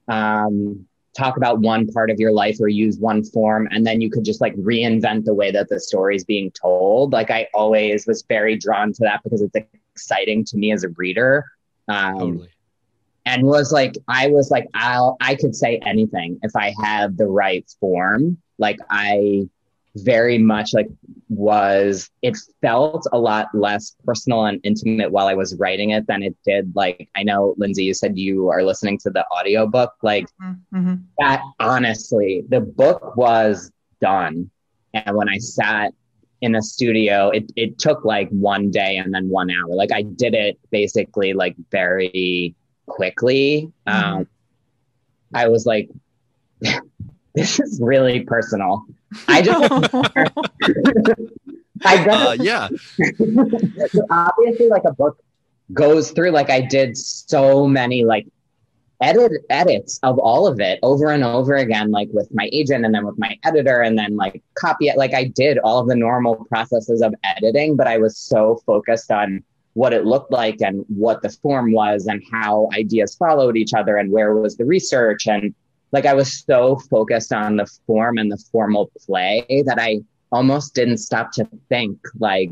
[0.09, 4.11] um, talk about one part of your life or use one form and then you
[4.11, 7.13] could just like reinvent the way that the story is being told.
[7.13, 9.57] Like i always was very drawn to that because it's
[9.95, 11.45] exciting to me as a reader.
[11.89, 12.49] Um, totally.
[13.27, 17.27] and was like i was like i'll i could say anything if i have the
[17.27, 18.39] right form.
[18.59, 19.49] Like i
[19.97, 20.89] very much like
[21.29, 26.23] was it felt a lot less personal and intimate while I was writing it than
[26.23, 30.27] it did like I know Lindsay you said you are listening to the audiobook like
[30.43, 30.77] mm-hmm.
[30.77, 30.95] mm-hmm.
[31.19, 34.51] that honestly the book was done
[34.95, 35.93] and when I sat
[36.41, 40.03] in a studio it it took like one day and then one hour like I
[40.03, 42.55] did it basically like very
[42.87, 44.15] quickly mm-hmm.
[44.15, 44.29] um
[45.35, 45.89] I was like
[47.35, 48.85] this is really personal.
[49.29, 49.95] I just,
[51.85, 52.69] I uh, yeah.
[54.11, 55.19] obviously, like a book
[55.73, 56.31] goes through.
[56.31, 58.27] Like I did so many like
[59.01, 62.95] edit edits of all of it over and over again, like with my agent and
[62.95, 64.97] then with my editor, and then like copy it.
[64.97, 69.11] Like I did all of the normal processes of editing, but I was so focused
[69.11, 69.43] on
[69.75, 73.97] what it looked like and what the form was and how ideas followed each other
[73.97, 75.55] and where was the research and
[75.93, 80.01] like I was so focused on the form and the formal play that I
[80.33, 82.51] almost didn't stop to think like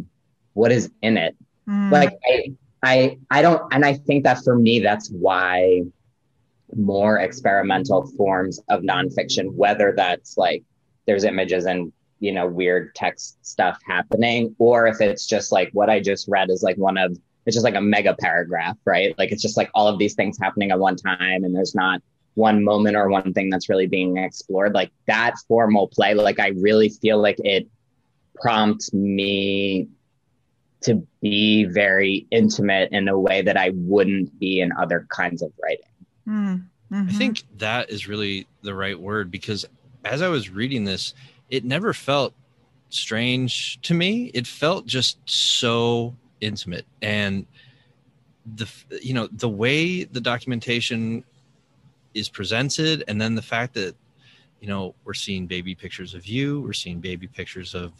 [0.55, 1.37] what is in it.
[1.69, 1.93] Mm.
[1.93, 5.83] Like I I I don't and I think that for me that's why
[6.77, 10.65] more experimental forms of nonfiction, whether that's like
[11.07, 15.89] there's images and you know weird text stuff happening, or if it's just like what
[15.89, 19.15] I just read is like one of it's just like a mega paragraph, right?
[19.17, 22.03] Like it's just like all of these things happening at one time and there's not
[22.39, 26.49] one moment or one thing that's really being explored like that formal play like i
[26.57, 27.67] really feel like it
[28.37, 29.89] prompts me
[30.81, 35.53] to be very intimate in a way that i wouldn't be in other kinds of
[35.63, 35.85] writing.
[36.29, 37.09] Mm-hmm.
[37.09, 39.65] i think that is really the right word because
[40.05, 41.15] as i was reading this
[41.51, 42.35] it never felt
[42.91, 44.31] strange to me.
[44.35, 46.87] It felt just so intimate.
[47.03, 47.47] And
[48.57, 48.69] the
[49.03, 51.25] you know the way the documentation
[52.15, 53.95] is presented and then the fact that
[54.61, 57.93] you know we're seeing baby pictures of you we're seeing baby pictures of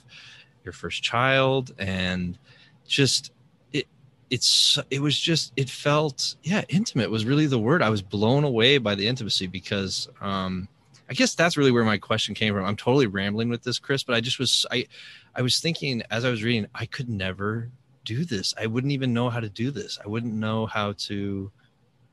[0.65, 2.39] your first child and
[2.87, 3.33] just
[3.73, 3.87] it
[4.31, 7.83] it's it was just it felt yeah intimate was really the word.
[7.83, 10.69] I was blown away by the intimacy because um
[11.11, 12.65] i guess that's really where my question came from.
[12.65, 14.87] I'm totally rambling with this krys but i just was i
[15.35, 17.71] i was thinking as i was reading i could never
[18.09, 18.55] do this.
[18.59, 19.99] I wouldn't even know how to do this.
[20.03, 21.53] I wouldn't know how to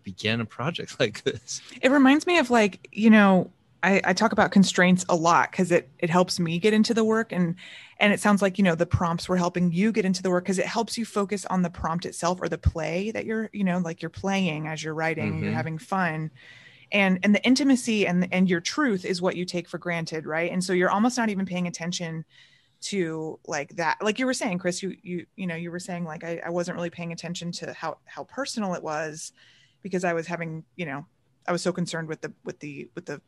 [0.06, 1.62] begin a project like this.
[1.82, 3.52] It reminds me of like, you know,
[3.84, 7.04] I, I talk about constraints a lot because it it helps me get into the
[7.04, 7.56] work and
[8.00, 10.44] and it sounds like you know the prompts were helping you get into the work
[10.44, 13.64] because it helps you focus on the prompt itself or the play that you're you
[13.64, 15.44] know like you're playing as you're writing mm-hmm.
[15.44, 16.32] you're having fun
[16.92, 20.52] and and the intimacy and and your truth is what you take for granted right
[20.52, 22.26] and so you're almost not even paying attention
[22.82, 26.06] to like that like you were saying krys you you you know you were saying
[26.06, 29.32] like I, I wasn't really paying attention to how how personal it was
[29.86, 31.06] because I was having, you know,
[31.48, 33.22] I was so concerned with the with the with the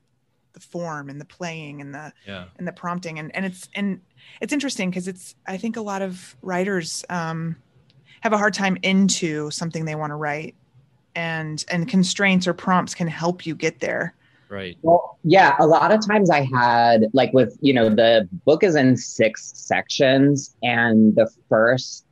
[0.54, 2.46] the form and the playing and the yeah.
[2.58, 3.20] and the prompting.
[3.20, 4.02] And and it's and
[4.41, 7.58] it's interesting because it's I think a lot of writers um,
[8.22, 10.56] have a hard time into something they want to write.
[11.13, 14.15] And and constraints or prompts can help you get there.
[14.50, 14.80] Right.
[14.82, 18.76] Well yeah a lot of times i had like with you know the book is
[18.76, 22.06] in six sections and the first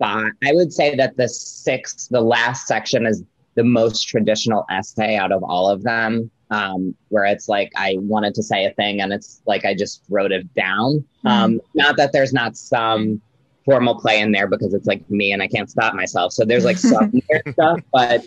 [0.00, 3.22] five i would say that the sixth the last section is
[3.56, 8.34] the most traditional essay out of all of them, um, where it's like I wanted
[8.34, 11.04] to say a thing and it's like I just wrote it down.
[11.24, 11.28] Mm-hmm.
[11.28, 13.20] Um, not that there's not some
[13.64, 16.32] formal play in there because it's like me and I can't stop myself.
[16.32, 17.12] So there's like some
[17.50, 18.24] stuff, but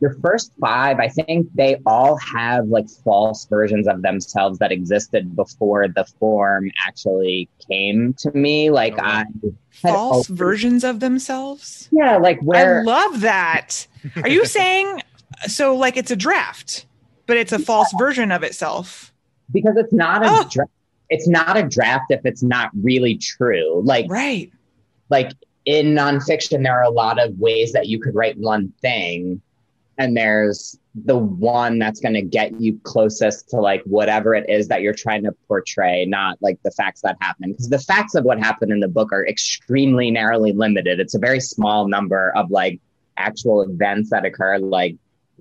[0.00, 5.36] your first five, I think they all have like false versions of themselves that existed
[5.36, 8.70] before the form actually came to me.
[8.70, 9.02] Like Oh.
[9.04, 9.26] I had
[9.70, 11.88] False always- versions of themselves.
[11.92, 13.86] Yeah, like where I love that.
[14.22, 15.02] Are you saying
[15.46, 15.76] so?
[15.76, 16.86] Like it's a draft,
[17.26, 19.12] but it's a false version of itself.
[19.52, 20.48] because it's not a Oh.
[20.50, 20.70] draft.
[21.08, 23.82] It's not a draft if it's not really true.
[23.84, 24.50] Like Right.
[25.08, 25.32] like
[25.66, 29.42] in nonfiction, there are a lot of ways that you could write one thing,
[30.00, 34.66] and there's the one that's going to get you closest to like whatever it is
[34.68, 37.52] that you're trying to portray, not like the facts that happen.
[37.52, 40.98] Because the facts of what happened in the book are extremely narrowly limited.
[40.98, 42.80] It's a very small number of like
[43.16, 44.62] actual events that occurred.
[44.62, 44.96] Like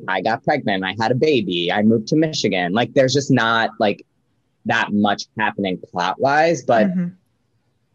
[0.07, 2.73] I got pregnant, I had a baby, I moved to Michigan.
[2.73, 4.05] Like there's just not like
[4.65, 6.87] that much happening plot wise, but.
[6.87, 7.15] Mhm.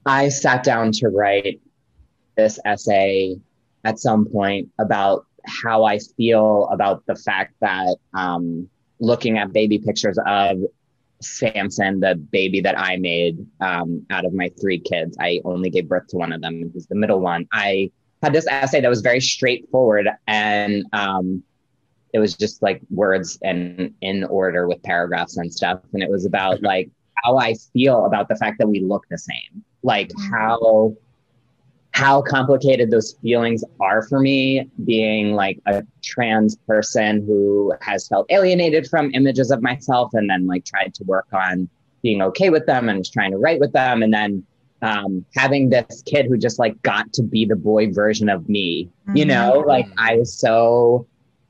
[0.06, 1.62] I sat down to write
[2.36, 3.40] this essay
[3.84, 8.68] at some point about how I feel about the fact that um,
[9.00, 10.58] looking at baby pictures of
[11.20, 15.88] Samson, the baby that I made um, out of my three kids, I only gave
[15.88, 16.70] birth to one of them.
[16.72, 17.46] He's the middle one.
[17.52, 17.90] I
[18.22, 21.42] had this essay that was very straightforward and um,
[22.12, 25.80] it was just like words and in order with paragraphs and stuff.
[25.92, 26.90] And it was about like
[27.22, 30.94] how I feel about the fact that we look the same, like how
[31.94, 38.26] how complicated those feelings are for me being like a trans person who has felt
[38.30, 41.68] alienated from images of myself and then like tried to work on
[42.02, 44.44] being okay with them and trying to write with them and then
[44.82, 48.90] um, having this kid who just like got to be the boy version of me
[49.14, 49.62] you know?
[49.64, 51.06] Like i was so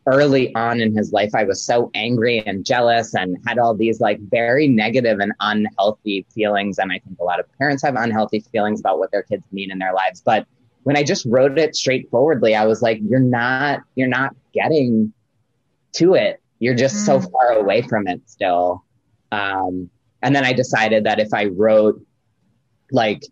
[0.07, 4.01] early on in his life, I was so angry and jealous and had all these
[4.01, 6.79] like very negative and unhealthy feelings.
[6.79, 9.71] And I think a lot of parents have unhealthy feelings about what their kids need
[9.71, 10.21] in their lives.
[10.25, 10.47] But
[10.83, 15.13] when I just wrote it straightforwardly, I was like, you're not, you're not getting
[15.95, 16.41] to it.
[16.59, 17.33] You're just so Mm.
[17.33, 18.85] far away from it still.
[19.33, 19.89] Um,
[20.23, 22.01] and then I decided that if I wrote
[22.93, 23.23] like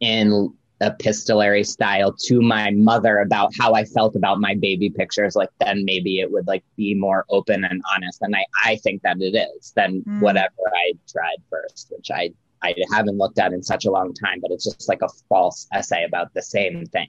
[0.00, 5.50] in epistolary style to my mother about how I felt about my baby pictures, like
[5.60, 8.22] then maybe it would like be more open and honest.
[8.22, 10.20] And I, I think that it is than Mm.
[10.20, 12.30] whatever I tried first, which I,
[12.62, 15.66] I haven't looked at in such a long time, but it's just like a false
[15.72, 17.08] essay about the same thing.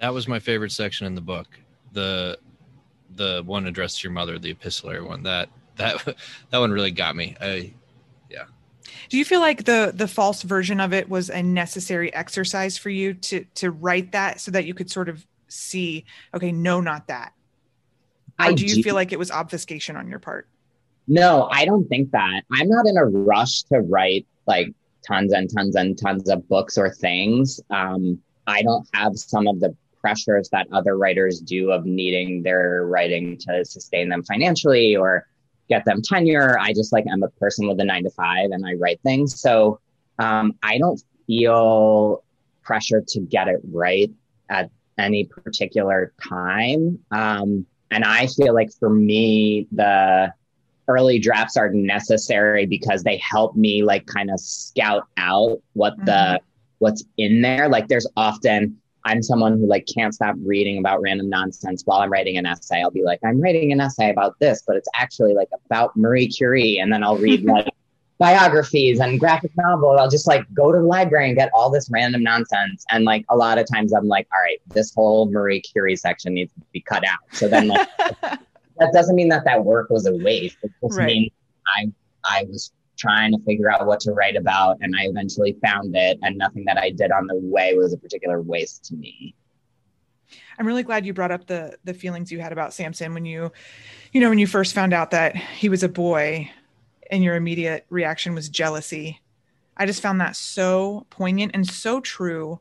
[0.00, 1.46] That was my favorite section in the book.
[1.92, 2.38] The
[3.16, 5.22] the one addressed to your mother, the epistolary one.
[5.22, 6.04] That that
[6.50, 7.36] that one really got me.
[7.40, 7.72] I
[9.08, 12.90] Do you feel like the the false version of it was a necessary exercise for
[12.90, 17.08] you to to write that so that you could sort of see, okay, no, not
[17.08, 17.32] that?
[18.38, 20.48] Or I do you feel like it was obfuscation on your part?
[21.06, 22.42] No, I don't think that.
[22.52, 24.72] I'm not in a rush to write like
[25.06, 27.60] tons and tons and tons of books or things.
[27.70, 32.86] Um, I don't have some of the pressures that other writers do of needing their
[32.86, 35.26] writing to sustain them financially or
[35.68, 36.58] get them tenure.
[36.58, 39.40] I just like I'm a person with a nine to five and I write things.
[39.40, 39.80] So
[40.18, 42.24] um, I don't feel
[42.62, 44.10] pressure to get it right
[44.48, 46.98] at any particular time.
[47.10, 50.32] Um, and I feel like for me, the
[50.88, 56.40] early drafts are necessary because they help me like kind of scout out what the
[56.78, 57.68] what's in there.
[57.68, 62.10] Like there's often I'm someone who like can't stop reading about random nonsense while I'm
[62.10, 62.82] writing an essay.
[62.82, 66.28] I'll be like, I'm writing an essay about this, but it's actually like about Marie
[66.28, 66.78] Curie.
[66.78, 67.68] And then I'll read like
[68.18, 69.96] biographies and graphic novels.
[70.00, 72.84] I'll just like go to the library and get all this random nonsense.
[72.90, 76.34] And like a lot of times I'm like, all right, this whole Marie Curie section
[76.34, 77.18] needs to be cut out.
[77.32, 77.88] So then like
[78.78, 80.58] that doesn't mean that that work was a waste.
[80.62, 81.06] It just Right.
[81.06, 81.30] means
[81.76, 81.92] I
[82.24, 86.18] I was trying to figure out what to write about, and I eventually found it,
[86.22, 89.34] and nothing that I did on the way was a particular waste to me.
[90.58, 93.52] I'm really glad you brought up the the feelings you had about Samson when you,
[94.12, 96.50] you know, when you first found out that he was a boy,
[97.10, 99.20] and your immediate reaction was jealousy.
[99.76, 102.60] I just found that so poignant and so true,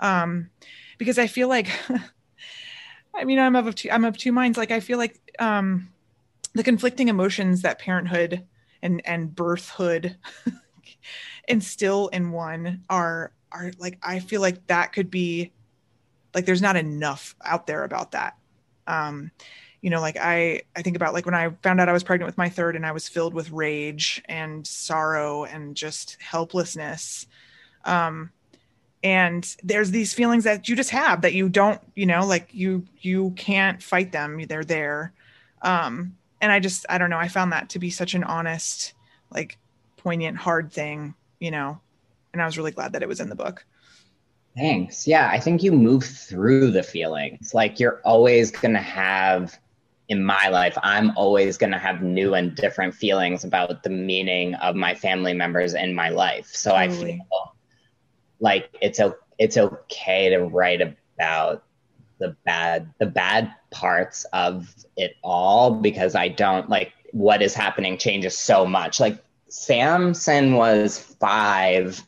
[0.00, 0.50] um,
[0.96, 1.68] because I feel like,
[3.14, 4.56] I mean, I'm of two, I'm of two minds.
[4.56, 5.90] Like I feel like um,
[6.54, 8.44] the conflicting emotions that parenthood
[8.82, 10.16] and and birthhood
[11.46, 15.52] instill in one are are like I feel like that could be
[16.34, 18.36] like there's not enough out there about that.
[18.86, 19.30] Um
[19.80, 22.26] you know like i i think about like when i found out i was pregnant
[22.26, 27.26] with my third and i was filled with rage and sorrow and just helplessness.
[27.84, 28.30] Um
[29.04, 32.84] and there's these feelings that you just have that you don't you know like you
[33.00, 34.44] you can't fight them.
[34.48, 35.12] They're there.
[35.62, 38.94] Um and i just i don't know i found that to be such an honest
[39.30, 39.58] like
[39.96, 41.80] poignant hard thing you know
[42.32, 43.64] and i was really glad that it was in the book
[44.56, 45.06] Thanks.
[45.06, 47.54] Yeah, I think you move through the feelings.
[47.54, 49.56] Like you're always going to have
[50.08, 54.54] in my life, I'm always going to have new and different feelings about the meaning
[54.56, 56.46] of my family members in my life.
[56.46, 57.12] So totally.
[57.12, 57.54] I feel
[58.40, 59.00] like it's
[59.38, 61.62] it's okay to write about
[62.18, 67.98] the bad the bad parts of it all because I don't like what is happening
[67.98, 69.00] changes so much.
[69.00, 72.02] Like Samson was five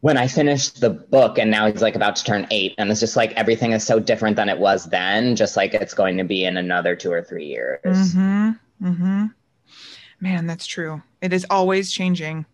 [0.00, 3.00] when I finished the book, and now he's like about to turn eight, and it's
[3.00, 6.24] just like everything is so different than it was then, just like it's going to
[6.24, 7.80] be in another two or three years.
[7.84, 8.86] Mm-hmm.
[8.86, 9.26] Mm-hmm.
[10.20, 11.02] Man, that's true.
[11.20, 12.46] It is always changing.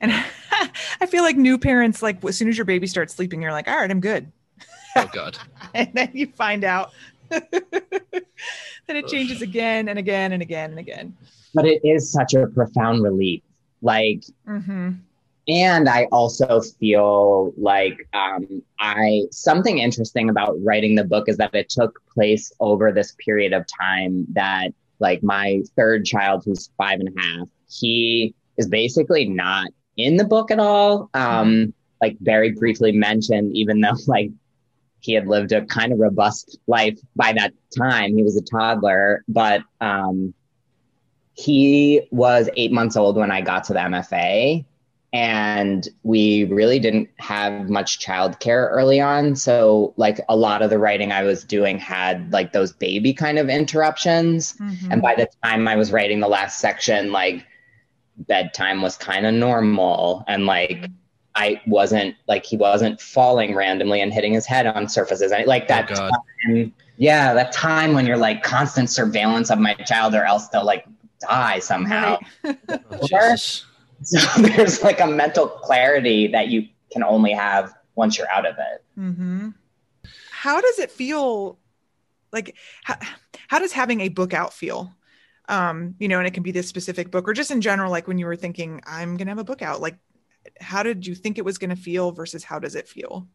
[0.00, 0.12] And
[1.00, 3.68] I feel like new parents, like as soon as your baby starts sleeping, you're like,
[3.68, 4.32] all right, I'm good.
[4.96, 5.38] Oh God.
[5.74, 6.92] and then you find out
[7.30, 11.16] that it changes again and again and again and again.
[11.54, 13.42] But it is such a profound relief.
[13.82, 14.90] Like, mm-hmm.
[15.48, 21.54] and I also feel like um, I something interesting about writing the book is that
[21.54, 27.00] it took place over this period of time that, like, my third child, who's five
[27.00, 31.08] and a half, he is basically not in the book at all.
[31.14, 31.70] Um, mm-hmm.
[32.02, 34.30] like, very briefly mentioned, even though, like,
[35.00, 38.16] he had lived a kind of robust life by that time.
[38.16, 40.34] He was a toddler, but um,
[41.34, 44.64] he was eight months old when I got to the MFA.
[45.12, 49.34] And we really didn't have much childcare early on.
[49.34, 53.36] So, like, a lot of the writing I was doing had like those baby kind
[53.36, 54.52] of interruptions.
[54.58, 54.92] Mm-hmm.
[54.92, 57.44] And by the time I was writing the last section, like,
[58.18, 60.24] bedtime was kind of normal.
[60.28, 60.88] And like,
[61.34, 65.32] I wasn't like he wasn't falling randomly and hitting his head on surfaces.
[65.32, 66.10] I, like that oh
[66.46, 70.64] time, yeah, that time when you're like constant surveillance of my child, or else they'll
[70.64, 70.86] like
[71.20, 72.18] die somehow.
[72.42, 72.58] Right.
[72.90, 73.36] oh,
[74.02, 78.56] so there's like a mental clarity that you can only have once you're out of
[78.58, 78.84] it.
[78.98, 79.50] Mm-hmm.
[80.30, 81.58] How does it feel?
[82.32, 82.96] Like, how,
[83.48, 84.94] how does having a book out feel?
[85.48, 88.06] Um, you know, and it can be this specific book or just in general, like
[88.06, 89.98] when you were thinking, I'm going to have a book out, like
[90.60, 93.26] how did you think it was going to feel versus how does it feel?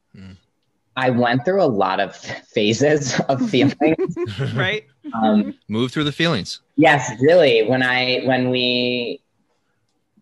[0.98, 4.18] I went through a lot of phases of feelings.
[4.56, 4.86] right.
[5.22, 6.62] Um, Move through the feelings.
[6.76, 7.64] Yes, really.
[7.64, 9.22] When I when we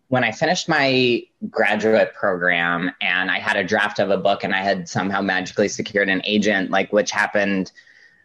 [0.08, 4.54] when I finished my graduate program and I had a draft of a book and
[4.54, 7.72] I had somehow magically secured an agent, like which happened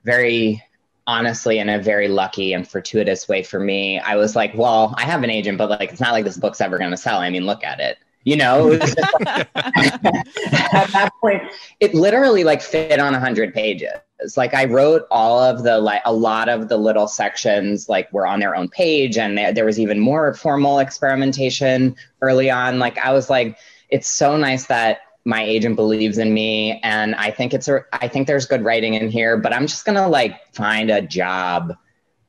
[0.04, 0.64] very
[1.08, 4.00] honestly in a very lucky and fortuitous way for me.
[4.00, 6.62] I was like, well, I have an agent, but like it's not like this book's
[6.62, 7.20] ever going to sell.
[7.20, 7.98] I mean, look at it
[8.30, 8.74] you know?
[9.26, 11.42] At that point
[11.80, 13.92] it literally like fit on a 100 pages.
[14.38, 18.28] Like i wrote all of the like a lot of the little sections like were
[18.28, 22.80] on their own page and there, there was even more formal experimentation early on.
[22.80, 23.58] Like i was like
[23.90, 28.08] it's so nice that my agent believes in me and i think it's a i
[28.08, 31.76] think there's good writing in here but i'm just gonna like find a job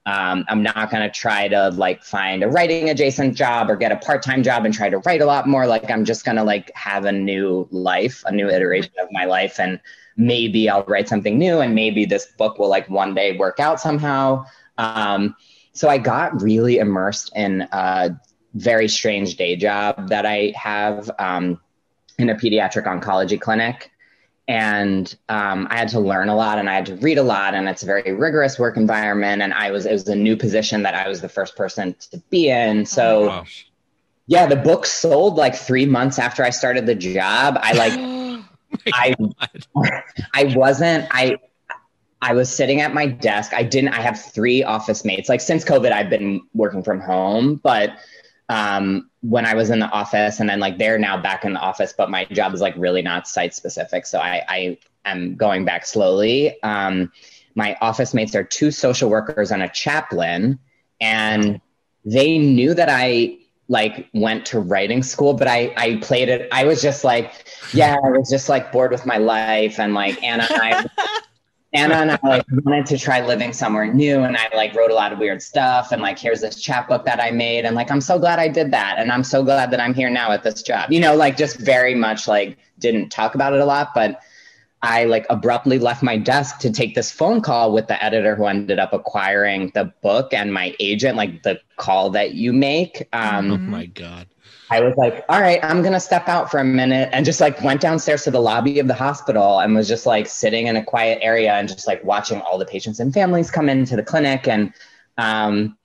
[0.07, 3.93] um, I'm not going to try to like find a writing adjacent job or get
[3.93, 5.67] a part time job and try to write a lot more.
[5.67, 9.27] Like I'm just going to like have a new life, a new iteration of my
[9.27, 9.79] life, and
[10.17, 13.81] maybe I'll write something new, and maybe this book will like one day work out
[13.81, 14.47] somehow.
[14.79, 15.37] Um,
[15.73, 18.19] so I got really immersed in a
[18.55, 21.61] very strange day job that I have um,
[22.19, 23.90] in a pediatric oncology clinic
[24.51, 27.55] and um, I had to learn a lot and I had to read a lot
[27.55, 30.83] and it's a very rigorous work environment and I was it was a new position
[30.83, 32.85] that I was the first person to be in.
[32.85, 33.45] So oh,
[34.27, 37.59] yeah the book sold like 3 months after I started the job.
[37.61, 38.45] I like
[38.93, 39.15] I
[40.35, 41.37] I wasn't I
[42.21, 43.55] I was sitting at my desk.
[43.55, 45.29] I didn't I have 3 office mates.
[45.29, 47.93] Like since covid I've been working from home but
[48.51, 51.61] um, when I was in the office, and then like they're now back in the
[51.61, 55.65] office, but my job is like really not site specific, so I, I am going
[55.65, 56.61] back slowly.
[56.65, 57.13] Um,
[57.55, 60.59] my office mates are two social workers and a chaplain,
[61.01, 61.61] and
[62.05, 63.39] they knew that I
[63.69, 66.49] like went to writing school, but I I played it.
[66.51, 67.33] I was just like,
[67.73, 70.87] yeah, I was just like bored with my life, and like Anna and I
[71.73, 74.95] Anna and I like wanted to try living somewhere new and I like wrote a
[74.95, 78.01] lot of weird stuff and like here's this chapbook that I made and like I'm
[78.01, 80.63] so glad I did that and I'm so glad that I'm here now at this
[80.63, 80.91] job.
[80.91, 84.21] You know, like just very much like didn't talk about it a lot, but
[84.83, 88.47] I like abruptly left my desk to take this phone call with the editor who
[88.47, 93.07] ended up acquiring the book and my agent, like the call that you make.
[93.13, 94.27] Um, oh my God.
[94.73, 97.41] I was like, all right, I'm going to step out for a minute and just
[97.41, 100.77] like went downstairs to the lobby of the hospital and was just like sitting in
[100.77, 104.03] a quiet area and just like watching all the patients and families come into the
[104.03, 104.47] clinic.
[104.47, 104.73] And
[105.19, 105.77] um,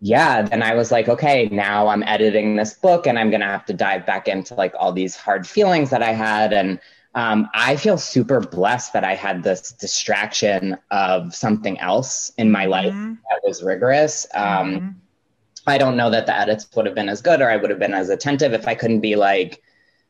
[0.00, 3.46] yeah, then I was like, okay, now I'm editing this book and I'm going to
[3.46, 6.54] have to dive back into like all these hard feelings that I had.
[6.54, 6.80] And
[7.14, 12.64] um, I feel super blessed that I had this distraction of something else in my
[12.64, 13.18] life Mhm.
[13.28, 14.26] that was rigorous.
[14.32, 14.94] Um, Mhm.
[15.66, 17.78] I don't know that the edits would have been as good or I would have
[17.78, 19.62] been as attentive if I couldn't be like,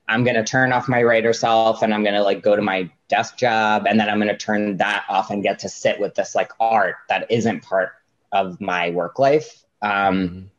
[0.08, 2.62] I'm going to turn off my writer self and I'm going to like go to
[2.62, 6.00] my desk job and then I'm going to turn that off and get to sit
[6.00, 7.92] with this like art that isn't part
[8.32, 9.64] of my work life.
[9.82, 10.50] Um,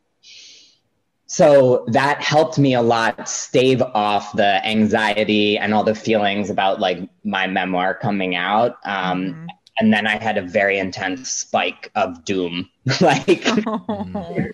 [1.26, 6.80] so that helped me a lot stave off the anxiety and all the feelings about
[6.82, 8.78] like my memoir coming out.
[8.86, 9.48] Um, Mhm.
[9.80, 12.70] and then I had a very intense spike of doom.
[13.02, 13.44] like
[13.90, 14.52] Mm-hmm.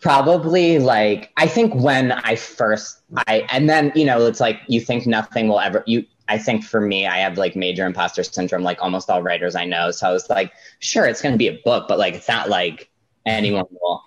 [0.00, 4.80] Probably like I think when I first I and then you know it's like you
[4.80, 8.62] think nothing will ever you I think for me I have like major imposter syndrome
[8.62, 9.90] like almost all writers I know.
[9.90, 12.90] So I was like, sure, it's gonna be a book, but like it's not like
[13.24, 14.02] anyone will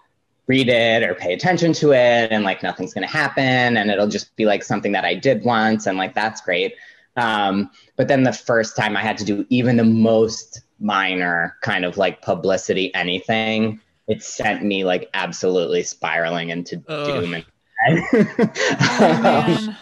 [0.48, 4.36] read it or pay attention to it and like nothing's gonna happen and it'll just
[4.36, 6.76] be like something that I did once and like that's great.
[7.16, 11.84] Um, but then the first time I had to do even the most minor kind
[11.84, 17.06] of like publicity anything, it sent me like absolutely spiraling into Ugh.
[17.24, 17.46] doom and
[17.88, 19.78] Oh, Um,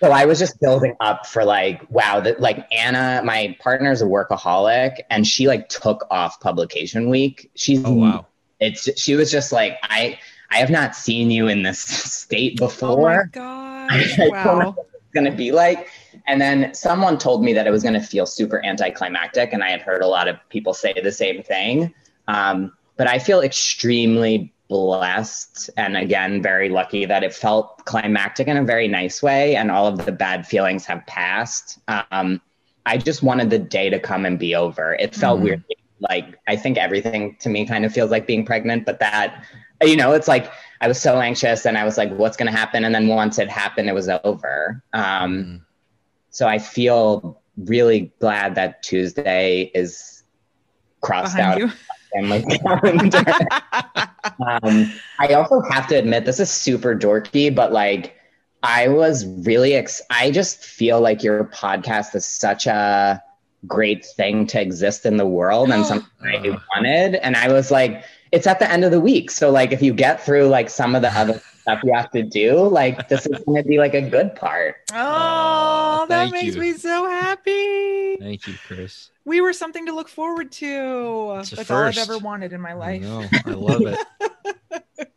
[0.00, 4.06] so I was just building up for like, wow, that like Anna, my partner's a
[4.06, 7.50] workaholic, and she like took off publication week.
[7.54, 8.26] She's Oh wow.
[8.60, 10.18] it's she was just like, I
[10.50, 12.88] I have not seen you in this state before.
[12.90, 13.30] Oh my before.
[13.32, 14.18] gosh.
[14.18, 14.76] I don't know Wow.
[14.94, 15.88] it's gonna be like.
[16.26, 19.82] And then someone told me that it was gonna feel super anticlimactic, and I had
[19.82, 21.94] heard a lot of people say the same thing.
[22.28, 28.56] Um, but I feel extremely blessed and again very lucky that it felt climactic in
[28.56, 31.78] a very nice way and all of the bad feelings have passed.
[32.10, 32.40] Um,
[32.86, 34.94] I just wanted the day to come and be over.
[34.94, 35.42] It felt Mhm.
[35.44, 35.64] weird.
[36.00, 39.44] Like I think everything to me kind of feels like being pregnant, but that
[39.82, 42.84] you know, it's like I was so anxious and I was like, what's gonna happen?
[42.84, 44.82] And then once it happened, it was over.
[44.92, 45.02] Um,
[45.34, 45.60] Mm.
[46.30, 50.22] so I feel really glad that Tuesday is
[51.00, 51.70] crossed Behind out
[52.22, 53.24] my calendar.
[54.62, 58.16] um, I also have to admit, this is super dorky, but like,
[58.62, 63.22] I was really, ex- I just feel like your podcast is such a
[63.66, 67.16] great thing to exist in the world and something I wanted.
[67.16, 69.30] And I was like, it's at the end of the week.
[69.30, 72.22] So, like, if you get through like some of the other stuff you have to
[72.22, 74.76] do, like, this is going to be like a good part.
[74.92, 76.60] oh, that Thank makes you.
[76.60, 78.16] me so happy.
[78.16, 79.08] Thank you, Krys.
[79.24, 81.36] We were something to look forward to.
[81.40, 83.00] It's a That's all I've ever wanted in my life.
[83.00, 83.24] know.
[83.46, 83.98] I love it.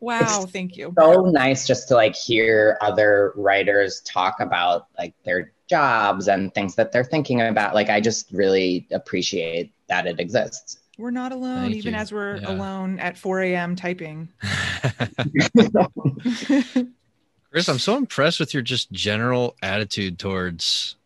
[0.00, 0.92] Wow, It's- thank you.
[0.98, 6.74] so nice just to like hear other writers talk about like their jobs and things
[6.74, 11.62] that they're thinking about like i just really appreciate that it exists We're not alone,
[11.72, 12.00] Thank even you.
[12.00, 12.50] as we're Yeah.
[12.50, 13.74] alone at 4 a.m.
[13.74, 14.28] typing.
[17.52, 20.96] Krys, I'm so impressed with your just general attitude towards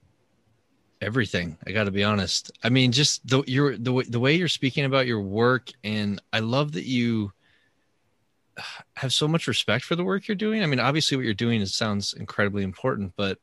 [1.00, 1.56] everything.
[1.66, 2.50] I got to be honest.
[2.62, 6.20] I mean, just the your the way the way you're speaking about your work, and
[6.32, 7.32] I love that you
[8.96, 10.62] have so much respect for the work you're doing.
[10.62, 13.38] I mean, obviously, what you're doing is sounds incredibly important, but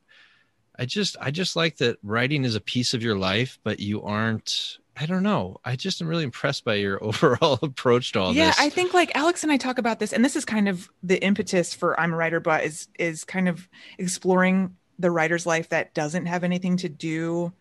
[0.78, 4.02] I just I just like that writing is a piece of your life, but you
[4.02, 4.78] aren't.
[4.98, 5.58] I don't know.
[5.62, 8.58] I just am really impressed by your overall approach to all yeah, this.
[8.58, 10.88] Yeah, I think like Alex and I talk about this, and this is kind of
[11.02, 13.68] the impetus for I'm a writer, but is is kind of
[13.98, 17.52] exploring the writer's life that doesn't have anything to do.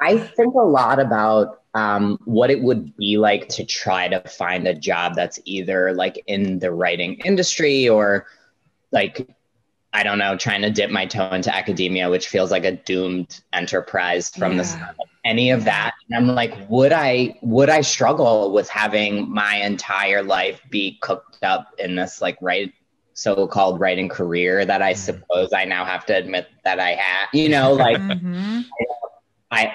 [0.00, 4.66] i think a lot about um, what it would be like to try to find
[4.66, 8.26] a job that's either like in the writing industry or
[8.92, 9.28] like
[9.94, 13.40] i don't know trying to dip my toe into academia which feels like a doomed
[13.52, 14.68] enterprise from the Yeah.
[14.76, 19.56] start any of that and i'm like would i would i struggle with having my
[19.56, 22.70] entire life be cooked up in this like right
[23.14, 24.96] so-called writing career that i Mhm.
[24.96, 28.64] suppose i now have to admit that i have, you know like Mhm.
[29.50, 29.72] i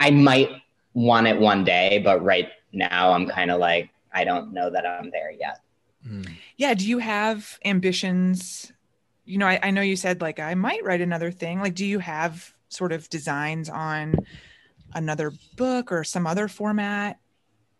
[0.00, 0.50] i might
[0.94, 4.86] want it one day but right now i'm kind of like i don't know that
[4.86, 5.60] i'm there yet
[6.06, 6.28] Mm.
[6.56, 6.72] Yeah.
[6.74, 8.70] Do you have ambitions?
[9.26, 11.60] You know, I, I know you said like I might write another thing.
[11.60, 14.16] Like, do you have sort of designs on
[14.94, 17.18] another book or some other format?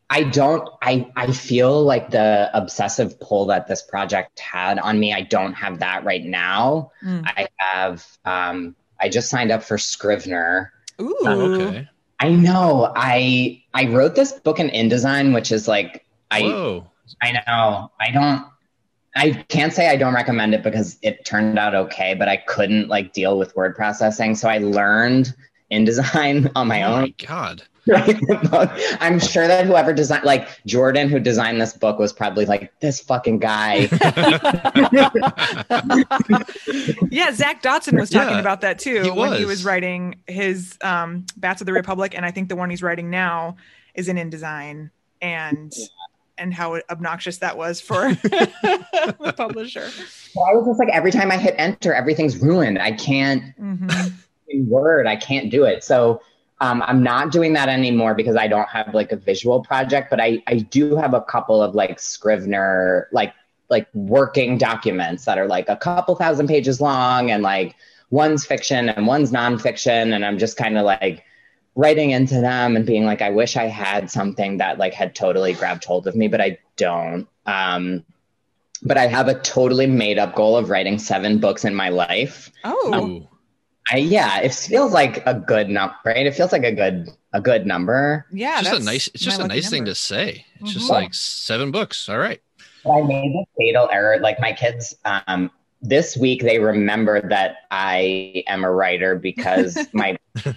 [0.08, 5.12] I don't I I feel like the obsessive pull that this project had on me
[5.12, 6.92] I don't have that right now.
[7.02, 7.24] Mm.
[7.26, 10.72] I have um I just signed up for Scrivener.
[11.00, 11.16] Ooh.
[11.24, 11.88] Okay.
[12.20, 12.92] I know.
[12.94, 16.86] I I wrote this book in InDesign which is like I Whoa.
[17.22, 17.90] I know.
[18.00, 18.46] I don't
[19.16, 22.88] I can't say I don't recommend it because it turned out okay, but I couldn't
[22.88, 24.34] like deal with word processing.
[24.34, 25.34] So I learned
[25.72, 27.00] InDesign on my oh own.
[27.02, 27.62] my god.
[27.88, 28.70] writing the book.
[29.00, 32.98] I'm sure that whoever designed, like Jordan, who designed this book, was probably like, this
[33.00, 33.88] fucking guy.
[37.10, 39.58] yeah, Zach Dodson was talking Yeah, about that too he when he was.
[39.58, 43.10] was writing his um, Bats of the Republic, and I think the one he's writing
[43.10, 43.56] now
[43.94, 44.90] is in InDesign,
[45.22, 45.72] and
[46.38, 49.88] and how obnoxious that was for the publisher.
[49.90, 52.78] So I was just like, every time I hit enter, everything's ruined.
[52.78, 54.12] I can't Mhm.
[54.48, 55.82] in Word, I can't do it.
[55.82, 56.20] So
[56.60, 60.20] um, I'm not doing that anymore because I don't have like a visual project, but
[60.20, 63.34] I, I do have a couple of like Scrivener, like
[63.68, 67.74] like working documents that are like a couple thousand pages long and like
[68.10, 70.14] one's fiction and one's nonfiction.
[70.14, 71.24] And I'm just kind of like
[71.76, 75.52] writing into them and being like, I wish I had something that like had totally
[75.52, 77.28] grabbed hold of me, but I don't.
[77.46, 78.04] Um,
[78.82, 82.50] but I have a totally made up goal of writing seven books in my life.
[82.64, 83.28] Oh, Ooh.
[83.92, 86.26] I yeah, it feels like a good number, right?
[86.26, 88.26] It feels like a good a good number.
[88.32, 90.44] yeah, It's just a nice it's just a lucky nice thing to say.
[90.60, 90.90] It's just Mhm.
[90.94, 92.08] like seven books.
[92.08, 92.40] All right.
[92.90, 94.18] I made the fatal error.
[94.18, 95.50] Like my kids, um,
[95.82, 100.54] this week they remembered that I am a writer because my, my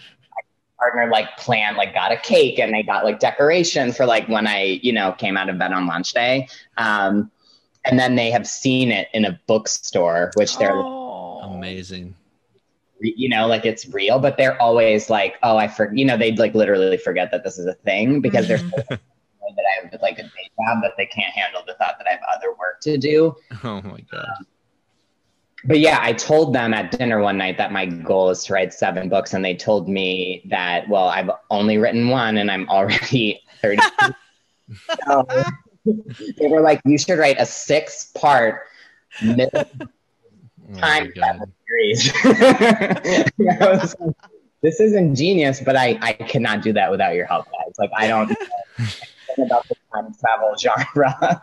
[0.80, 4.48] partner like planned like got a cake and they got like decoration for like when
[4.48, 6.48] I you know came out of bed on lunch day.
[6.78, 7.30] Um,
[7.86, 11.40] and then they have seen it in a bookstore, which they're Oh.
[11.42, 12.16] Amazing.
[13.00, 16.38] you know, like it's real, but they're always like, oh, I forget, you know, they'd
[16.38, 20.20] like literally forget that this is a thing because they're so that I have like
[20.20, 22.98] a day job that they can't handle the thought that I have other work to
[22.98, 23.36] do.
[23.64, 24.28] Oh my god.
[25.66, 28.74] But yeah, I told them at dinner one night that my goal is to write
[28.74, 33.42] seven books, and they told me that, well, I've only written one and I'm already
[33.62, 33.82] 30.
[35.06, 35.28] so
[36.38, 38.62] they were like, you should write a six part
[40.72, 42.14] Oh time travel series.
[43.40, 44.14] Like,
[44.62, 47.74] this is ingenious, but I, I cannot do that without your help, guys.
[47.80, 51.42] Like, I don't know about the time travel genre.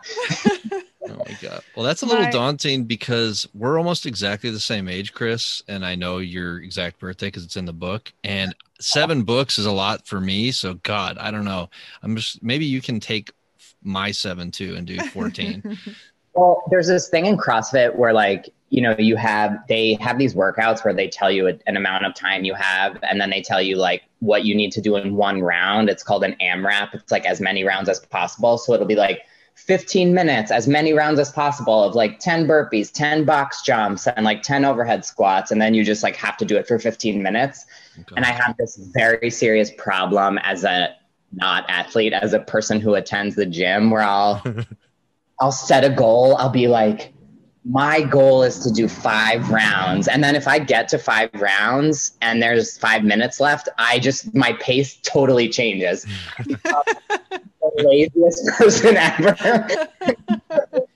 [1.03, 1.61] Oh my god.
[1.75, 5.85] Well, that's a little My- daunting because we're almost exactly the same age, Krys, and
[5.85, 8.11] I know your exact birthday because it's in the book.
[8.23, 10.51] And seven books is a lot for me.
[10.51, 11.69] So God, I don't know.
[12.03, 13.31] I'm just maybe you can take
[13.83, 15.77] my seven too and do 14.
[16.33, 20.35] Well, there's this thing in CrossFit where like, you know, you have they have these
[20.35, 23.41] workouts where they tell you a, an amount of time you have and then they
[23.41, 25.89] tell you like what you need to do in one round.
[25.89, 26.93] It's called an AMRAP.
[26.93, 28.59] It's like as many rounds as possible.
[28.59, 29.23] So it'll be like
[29.57, 34.23] 15 minutes, as many rounds as possible of like 10 burpees, 10 box jumps and
[34.23, 37.21] like 10 overhead squats and then you just like have to do it for 15
[37.23, 37.65] minutes.
[38.15, 40.95] And I have this very serious problem as a
[41.33, 44.43] not athlete, as a person who attends the gym where I'll
[45.41, 46.35] I'll set a goal.
[46.37, 47.13] I'll be like,
[47.69, 50.07] my goal is to do five rounds.
[50.07, 54.33] And then if I get to five rounds and there's five minutes left, I just
[54.33, 56.05] my pace totally changes.
[57.77, 59.87] the laziest person ever.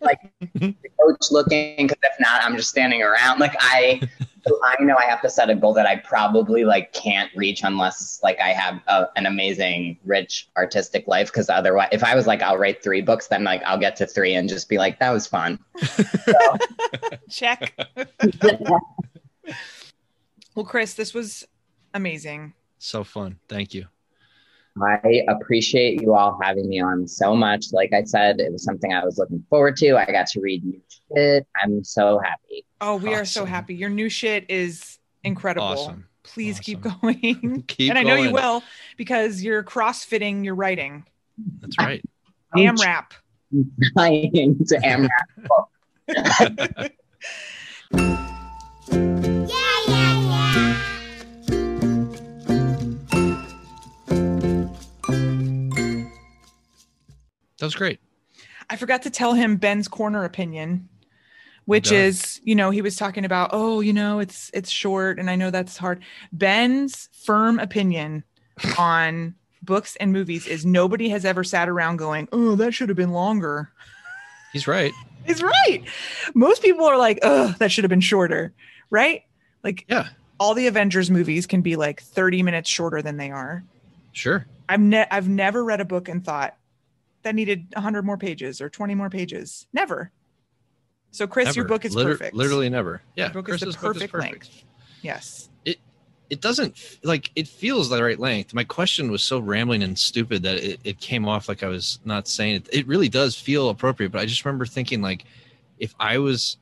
[0.61, 3.39] like the coach looking, because if not, I'm just standing around.
[3.39, 4.01] Like I
[4.63, 8.19] I know I have to set a goal that I probably like can't reach unless
[8.23, 11.27] like I have a, an amazing, rich artistic life.
[11.27, 14.07] Because otherwise, if I was like, I'll write three books, then like I'll get to
[14.07, 15.59] three and just be like, that was fun.
[17.29, 17.73] Check.
[20.55, 21.47] well, Krys, this was
[21.93, 22.53] amazing.
[22.79, 23.39] so fun.
[23.47, 23.85] Thank you.
[24.81, 27.67] I appreciate you all having me on so much.
[27.73, 29.97] Like I said, it was something I was looking forward to.
[29.97, 30.81] I got to read new
[31.15, 31.45] shit.
[31.61, 32.65] I'm so happy.
[32.79, 33.75] Oh, we are so happy.
[33.75, 35.67] Your new shit is incredible.
[35.67, 36.07] Awesome.
[36.23, 37.63] Please keep going.
[37.67, 38.63] Keep and I know you will
[38.95, 41.05] because you're cross-fitting your writing.
[41.59, 42.01] That's right.
[42.55, 43.11] AMRAP.
[43.53, 43.71] I'm AMRAP.
[43.97, 45.09] trying to
[48.87, 49.20] AMRAP.
[57.61, 57.99] That was great.
[58.69, 60.89] I forgot to tell him Ben's corner opinion,
[61.65, 65.29] which is, you know, he was talking about, oh, you know, it's it's short and
[65.29, 66.01] I know that's hard.
[66.33, 68.23] Ben's firm opinion
[68.77, 72.95] on books and movies is nobody has ever sat around going, "Oh, that should have
[72.97, 73.71] been longer."
[74.53, 74.91] He's right.
[75.25, 75.83] He's right.
[76.33, 78.53] Most people are like, "Oh, that should have been shorter."
[78.89, 79.21] Right?
[79.63, 80.07] Like Yeah.
[80.39, 83.63] all the Avengers movies can be like 30 minutes shorter than they are.
[84.13, 84.47] Sure.
[84.67, 86.57] I've ne- I've never read a book and thought
[87.23, 89.67] that needed 100 more pages or 20 more pages.
[89.73, 90.11] Never.
[91.11, 92.35] So Krys, your book is Liter- perfect.
[92.35, 93.01] Literally never.
[93.15, 93.25] Yeah.
[93.33, 94.63] Your book is the Krys's book perfect length.
[95.01, 95.49] Yes.
[95.65, 95.79] it
[96.29, 98.53] it doesn't like it feels the right length.
[98.53, 101.99] My question was so rambling and stupid that it, it came off like I was
[102.05, 102.69] not saying it.
[102.71, 105.25] It really does feel appropriate, but I just remember thinking like
[105.79, 106.57] if I was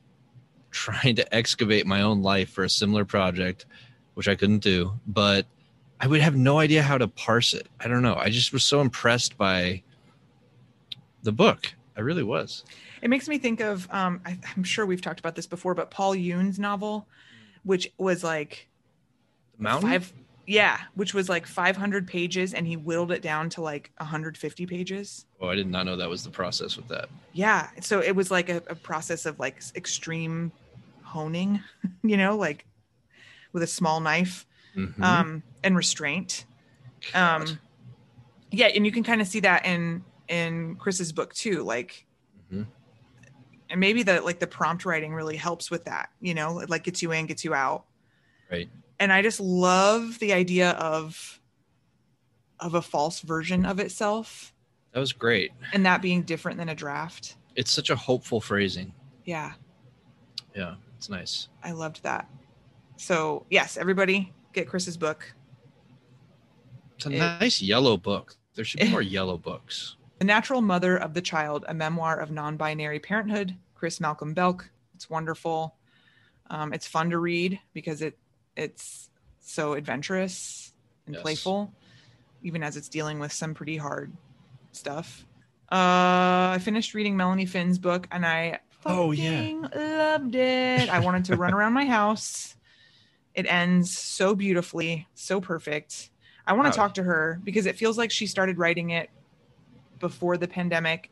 [0.72, 3.66] trying to excavate my own life for a similar project,
[4.14, 5.46] which I couldn't do, but
[6.00, 7.68] I would have no idea how to parse it.
[7.78, 8.16] I don't know.
[8.16, 9.82] I just was so impressed by
[11.22, 11.72] the book.
[11.96, 12.64] I really was.
[13.02, 15.90] It makes me think of um, I, I'm sure we've talked about this before, but
[15.90, 17.06] Paul Yoon's novel,
[17.64, 18.68] which was like
[19.56, 19.90] The mountain.
[19.90, 20.12] five,
[20.46, 25.26] yeah, which was like 500 pages, and he whittled it down to like 150 pages.
[25.40, 27.08] Oh, I did not know that was the process with that.
[27.32, 30.52] Yeah, so it was like a, a process of like extreme
[31.02, 31.60] honing,
[32.02, 32.64] you know, like
[33.52, 34.46] with a small knife
[34.76, 35.02] Mhm.
[35.02, 36.44] um, and restraint.
[37.12, 37.42] God.
[37.42, 37.58] Um,
[38.52, 42.06] yeah, and you can kind of see that in in Krys's book too, like.
[42.50, 42.66] Mhm.
[43.68, 46.82] And maybe the like the prompt writing really helps with that, you know, it like
[46.84, 47.84] gets you in, gets you out.
[48.50, 48.68] right.
[48.98, 51.40] And I just love the idea of
[52.58, 54.52] of a false version of itself
[54.92, 55.52] That was great.
[55.72, 57.36] and that being different than a draft.
[57.54, 58.92] It's such a hopeful phrasing.
[59.24, 59.52] Yeah,
[60.54, 61.48] Yeah, it's nice.
[61.62, 62.28] I loved that.
[62.96, 65.32] So yes, everybody get Krys's book.
[66.96, 68.36] It's a It- nice yellow book.
[68.54, 69.96] There should be more yellow books.
[70.20, 74.68] The Natural Mother of the Child, a memoir of non binary parenthood, Krys Malcolm Belc.
[74.94, 75.74] It's wonderful.
[76.50, 78.18] Um, it's fun to read because it
[78.54, 79.08] it's
[79.40, 80.74] so adventurous
[81.06, 81.22] and Yes.
[81.22, 81.72] playful,
[82.42, 84.12] even as it's dealing with some pretty hard
[84.72, 85.24] stuff.
[85.72, 89.48] Uh, I finished reading Melanie Finn's book and I Oh, yeah.
[89.74, 90.90] loved it.
[90.90, 92.56] I wanted to run around my house.
[93.34, 96.10] It ends so beautifully, so perfect.
[96.46, 99.08] I want to talk to her because it feels like she started writing it
[100.00, 101.10] before the pandemic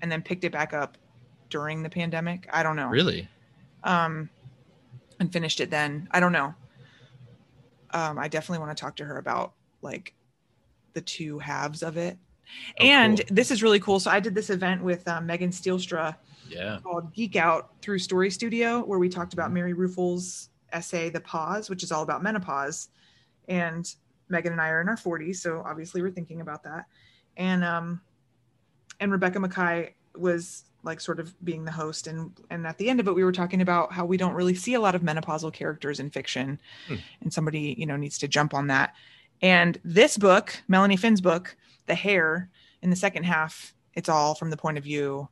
[0.00, 0.96] and then picked it back up
[1.50, 2.48] during the pandemic.
[2.52, 2.88] I don't know.
[2.88, 3.28] Really?
[3.84, 4.30] Um
[5.18, 6.08] and finished it then.
[6.10, 6.54] I don't know.
[7.92, 9.52] Um I definitely want to talk to her about
[9.82, 10.14] like
[10.94, 12.16] the two halves of it.
[12.80, 13.26] Oh, and cool.
[13.30, 14.00] this is really cool.
[14.00, 16.16] So I did this event with um, Megan Stielstra
[16.48, 16.80] Yeah.
[16.82, 19.40] called Geek Out through Story Studio, where we talked Mm-hmm.
[19.40, 22.88] about Mary Ruefle's essay, The Pause, which is all about menopause.
[23.46, 23.88] And
[24.28, 26.86] Megan and I are in our 40s, so obviously we're thinking about that.
[27.36, 28.00] And um,
[29.00, 33.00] and Rebecca Makkai was like sort of being the host, and and at the end
[33.00, 35.52] of it, we were talking about how we don't really see a lot of menopausal
[35.52, 36.96] characters in fiction, Hmm.
[37.22, 38.94] and somebody you know needs to jump on that.
[39.42, 42.50] And this book, Melanie Finn's book, The Hare,
[42.82, 45.28] in the second half, it's all from the point of view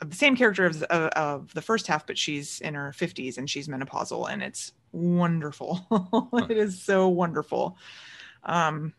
[0.00, 3.36] of the same character of, of, of the first half, but she's in her 50s
[3.38, 5.86] and she's menopausal, and it's wonderful.
[6.48, 7.76] it is so wonderful.
[8.44, 8.94] Um.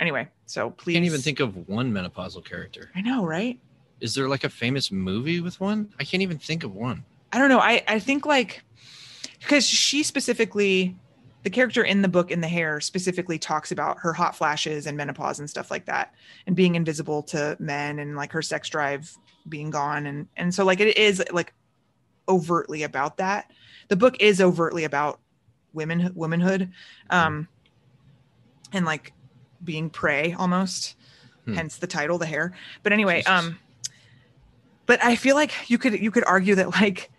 [0.00, 0.94] Anyway, so please.
[0.94, 2.90] I can't even think of one menopausal character.
[2.94, 3.60] I know, right?
[4.00, 5.92] Is there like a famous movie with one?
[6.00, 7.04] I can't even think of one.
[7.32, 7.60] I don't know.
[7.60, 8.64] I I think like
[9.40, 10.96] because she specifically
[11.42, 14.96] the character in the book in the hare specifically talks about her hot flashes and
[14.96, 16.14] menopause and stuff like that
[16.46, 19.16] and being invisible to men and like her sex drive
[19.48, 21.54] being gone and and so like it is like
[22.28, 23.50] overtly about that
[23.88, 25.18] the book is overtly about
[25.72, 26.70] women womanhood
[27.08, 27.48] um
[28.72, 29.14] and like
[29.64, 30.96] being prey almost
[31.46, 31.54] Hmm.
[31.54, 33.30] hence the title the hare but anyway Jesus.
[33.30, 33.58] um
[34.86, 37.10] but i feel like you could you could argue that like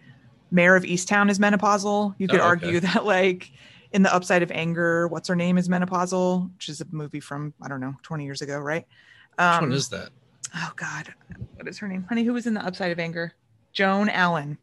[0.51, 2.67] mare of easttown is menopausal you could Oh, okay.
[2.67, 3.51] argue that like
[3.91, 7.53] in the upside of anger what's her name is menopausal which is a movie from
[7.63, 10.09] i don't know 20 years ago right Which um one is that?
[10.55, 11.13] oh god
[11.55, 13.33] what is her name honey who was in the upside of anger
[13.73, 14.57] joan allen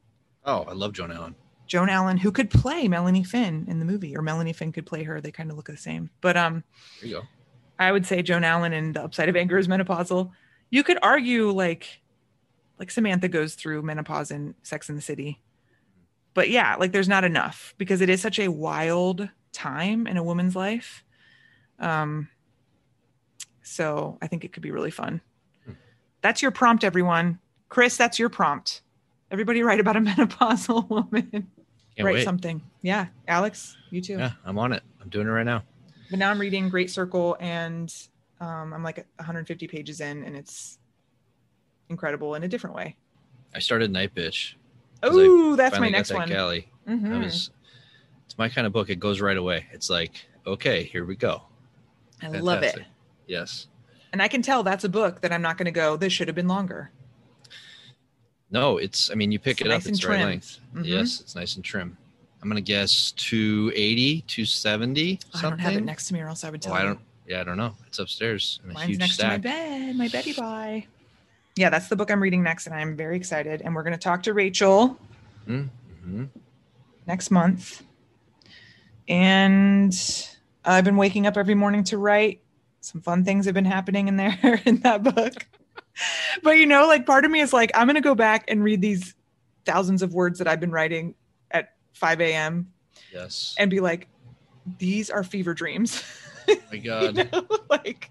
[0.45, 1.35] Oh, I love Joan Allen.
[1.67, 5.03] joan allen who could play melanie finn in the movie or melanie finn could play
[5.03, 6.63] her they kind of look the same but um
[7.01, 7.23] There you go.
[7.79, 10.33] I would say Joan Allen in The Upside of Anger is menopausal.
[10.71, 12.01] You could argue like
[12.79, 15.41] like Samantha goes through menopause in Sex in the City.
[16.35, 20.23] But yeah, like there's not enough because it is such a wild time in a
[20.23, 21.05] woman's life.
[21.79, 22.29] Um
[23.63, 25.21] so I think it could be really fun.
[26.21, 27.39] That's your prompt everyone.
[27.71, 28.83] Krys, that's your prompt.
[29.31, 31.31] Everybody write about a menopausal woman.
[31.31, 32.25] Can't write wait.
[32.25, 32.63] something.
[32.83, 34.19] Yeah, Alex, you too.
[34.19, 34.83] Yeah, I'm on it.
[35.01, 35.65] I'm doing it right now.
[36.11, 37.95] But now I'm reading Great Circle and
[38.41, 40.79] um, I'm like 150 pages in and it's
[41.89, 42.97] incredible in a different way.
[43.55, 44.55] I started Night Bitch.
[45.03, 46.29] Oh, that's my next that one.
[46.29, 46.69] Galley.
[46.89, 47.15] Mhm.
[47.15, 47.51] I was.
[48.27, 48.91] It's my kind of book.
[48.91, 49.67] It goes right away.
[49.73, 51.43] It's like, okay, here we go.
[52.23, 52.79] I love it.
[53.27, 53.69] Yes.
[54.13, 56.29] And I can tell that's a book that I'm not going to go, this should
[56.29, 56.91] have been longer.
[58.51, 59.11] No, it's.
[59.11, 59.93] I mean, you pick It's it nice up.
[59.93, 60.59] It's right length.
[60.75, 60.87] Mhm.
[60.87, 61.99] Yes, it's nice and trim.
[62.43, 66.51] I'm gonna guess 280, 270, I don't have it next to me or else I
[66.51, 67.01] would Oh, tell I don't.
[67.27, 67.75] Yeah, I don't know.
[67.87, 68.61] It's upstairs.
[68.65, 70.87] in a Mine's huge next to my bed, my Betty Bye.
[71.57, 73.61] Yeah, that's the book I'm reading next and I'm very excited.
[73.63, 74.97] And we're going to talk to Rachel
[75.47, 76.25] Mm-hmm.
[77.07, 77.83] next month.
[79.09, 79.95] And
[80.65, 82.43] I've been waking up every morning to write.
[82.81, 85.47] Some fun things have been happening in there in that book.
[86.43, 88.81] but you know, like part of me is like, I'm gonna go back and read
[88.81, 89.15] these
[89.65, 91.15] thousands of words that I've been writing
[91.99, 92.73] 5 a.m.
[93.13, 93.55] Yes.
[93.59, 94.09] and be like,
[94.79, 96.03] these are fever dreams.
[96.71, 97.17] my God.
[97.19, 98.11] You know, like,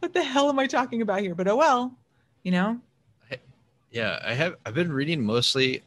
[0.00, 1.34] what the hell am I talking about here?
[1.34, 1.94] But oh well,
[2.42, 2.80] you know.
[3.90, 4.54] Yeah, I have.
[4.64, 5.82] I've been reading mostly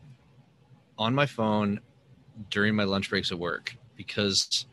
[0.98, 1.80] on my phone
[2.52, 4.68] during my lunch breaks at work because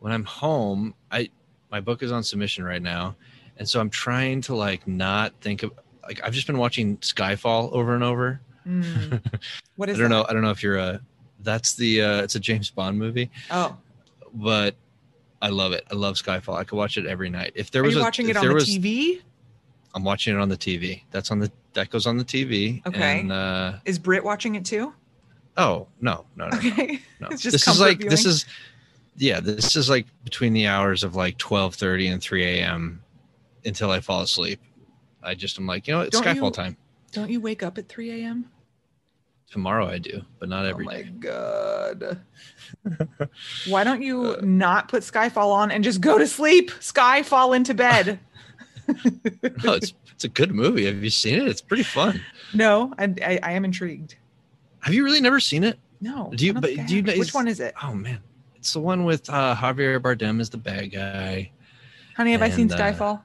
[0.00, 1.30] when I'm home, I
[1.70, 3.14] my book is on submission right now,
[3.58, 5.70] and so I'm trying to like not think of
[6.02, 8.40] like I've just been watching Skyfall over and over.
[8.66, 9.20] Mm.
[9.76, 10.08] What I don't that?
[10.08, 10.26] know.
[10.28, 11.00] I don't know if you're a.
[11.42, 12.02] That's the.
[12.02, 13.76] uh It's a James Bond movie, Oh,
[14.34, 14.74] but
[15.42, 15.84] I love it.
[15.90, 16.56] I love Skyfall.
[16.56, 17.52] I could watch it every night.
[17.54, 19.22] If there are was a, watching it on the was, TV?
[19.94, 21.02] I'm watching it on the TV.
[21.10, 22.84] That's on the that goes on the TV.
[22.86, 23.20] Okay.
[23.20, 24.92] And, uh, Is Brit watching it too?
[25.56, 26.56] oh no, no, no, no.
[26.58, 27.00] Okay.
[27.20, 27.28] no.
[27.30, 28.46] It's just this is like this is
[29.16, 33.02] yeah, this is like between the hours of like twelve thirty and three AM
[33.64, 34.60] until I fall asleep.
[35.22, 36.76] I just am like, you know, it's Don't Skyfall you- time.
[37.12, 38.48] Don't you wake up at 3 a.m.?
[39.50, 40.90] Tomorrow I do, but not every day.
[40.92, 41.10] oh my day.
[41.18, 42.20] god.
[43.68, 46.70] Why don't you not put Skyfall on and just go to sleep?
[46.72, 48.20] Skyfall into bed.
[48.88, 48.94] No,
[49.74, 50.86] it's it's a good movie.
[50.86, 51.48] Have you seen it?
[51.48, 52.20] It's pretty fun.
[52.54, 54.14] no, I, I, I am intrigued.
[54.80, 55.78] Have you really never seen it?
[56.00, 56.30] No.
[56.34, 57.74] Do you- but do you know- Which one is it?
[57.82, 58.20] Oh man.
[58.56, 61.50] It's the one with uh Javier Bardem as the bad guy.
[62.16, 63.22] Honey, have I seen and, uh, Skyfall?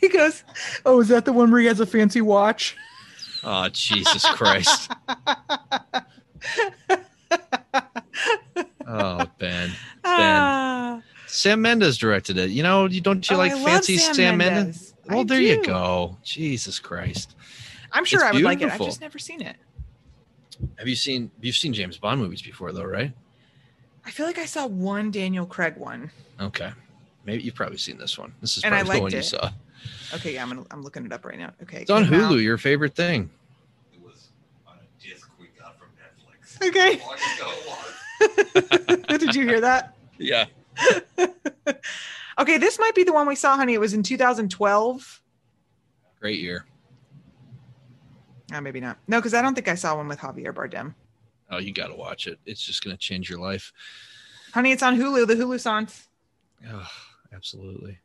[0.00, 0.44] he goes,
[0.84, 2.76] Oh, is that the one where he has a fancy watch?
[3.44, 4.90] Oh Jesus Christ.
[8.86, 9.70] oh Ben.
[10.04, 11.00] Ah.
[11.26, 12.50] Sam Mendes directed it.
[12.50, 14.56] You know, you don't you Oh, like I fancy Sam Sam, Mendes?
[14.56, 14.94] Mendes.
[15.08, 16.16] Well, I there you go.
[16.22, 17.36] Jesus Christ.
[17.92, 18.70] I'm sure It's I would like it.
[18.70, 19.56] I've just never seen it.
[20.78, 23.12] Have you seen you've seen James Bond movies before though, right?
[24.04, 26.10] I feel like I saw one Daniel Craig one.
[26.40, 26.70] Okay.
[27.24, 28.32] Maybe you've probably seen this one.
[28.40, 29.50] This is probably the one liked you saw.
[30.14, 31.52] Okay, yeah, I'm gonna, I'm looking it up right now.
[31.62, 33.30] Okay, It's on came out- Hulu, your favorite thing.
[33.94, 34.28] It was
[34.66, 36.66] on a disc we got from Netflix.
[36.68, 37.00] Okay.
[37.00, 37.52] Long ago
[38.20, 39.18] it was.
[39.20, 39.94] Did you hear that?
[40.18, 40.46] Yeah.
[42.38, 43.74] Okay, this might be the one we saw, honey.
[43.74, 45.20] It was in 2012.
[46.20, 46.64] Great year.
[48.54, 48.96] Oh, maybe not.
[49.08, 50.94] No, because I don't think I saw one with Javier Bardem.
[51.50, 52.38] Oh, you gotta watch it.
[52.46, 53.74] It's just gonna change your life.
[54.54, 55.26] Honey, it's on Hulu.
[55.26, 56.08] The Hulu sans.
[56.72, 56.88] Oh,
[57.34, 57.98] absolutely.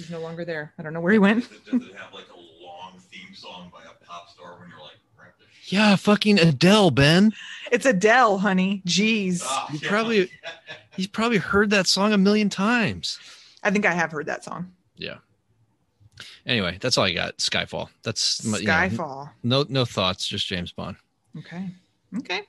[0.00, 0.72] He's no longer there.
[0.78, 1.48] I don't know where he went.
[1.66, 4.96] Does it have like a long theme song by a pop star when you're like,
[5.16, 7.32] "Crap, this shit." Yeah, fucking Adele, Ben.
[7.70, 8.82] It's Adele, honey.
[8.86, 9.42] Jeez.
[9.44, 9.88] Ah, You yeah.
[9.90, 10.30] probably
[10.96, 13.18] he's probably heard that song a million times.
[13.62, 14.72] I think I have heard that song.
[14.96, 15.18] Yeah.
[16.46, 17.36] Anyway, that's all I got.
[17.38, 17.88] Skyfall.
[18.02, 19.30] That's my- you know, Skyfall.
[19.42, 20.26] no, no thoughts.
[20.26, 20.96] Just James Bond.
[21.38, 21.68] Okay.
[22.18, 22.42] Okay.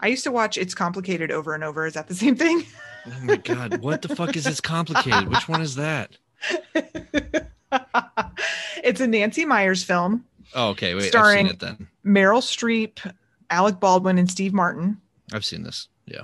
[0.00, 1.84] I used to watch It's Complicated over and over.
[1.86, 2.64] Is that the same thing?
[3.06, 5.28] Oh my god, what the fuck is this complicated?
[5.28, 6.16] Which one is that?
[8.82, 10.24] it's a Nancy Meyers film.
[10.54, 10.94] Oh, okay.
[10.94, 11.88] Wait, Starring- I've seen it then.
[12.04, 12.98] Meryl Streep,
[13.50, 15.00] Alec Baldwin, and Steve Martin.
[15.32, 15.88] I've seen this.
[16.06, 16.22] Yeah.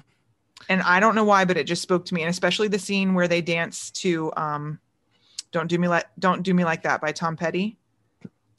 [0.68, 3.14] And I don't know why, but it just spoke to me, and especially the scene
[3.14, 4.80] where they dance to um,
[5.52, 7.76] "Don't Do Me Like Don't Do Me Like That" by Tom Petty.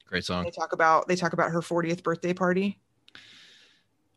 [0.05, 0.45] Great song.
[0.45, 2.79] They talk about they talk about her 40th birthday party.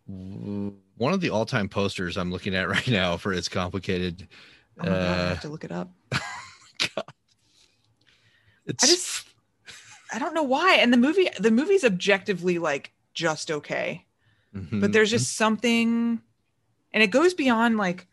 [0.06, 4.28] One of the all-time posters I'm looking at right now for it's complicated.
[4.78, 5.90] Oh my god, I Uh, have to look it up.
[8.70, 9.26] It's I just
[10.12, 10.76] I don't know why.
[10.76, 14.06] And the movie the movie's objectively like just okay.
[14.54, 14.80] Mhm.
[14.80, 16.20] But there's just something
[16.92, 18.06] and it goes beyond like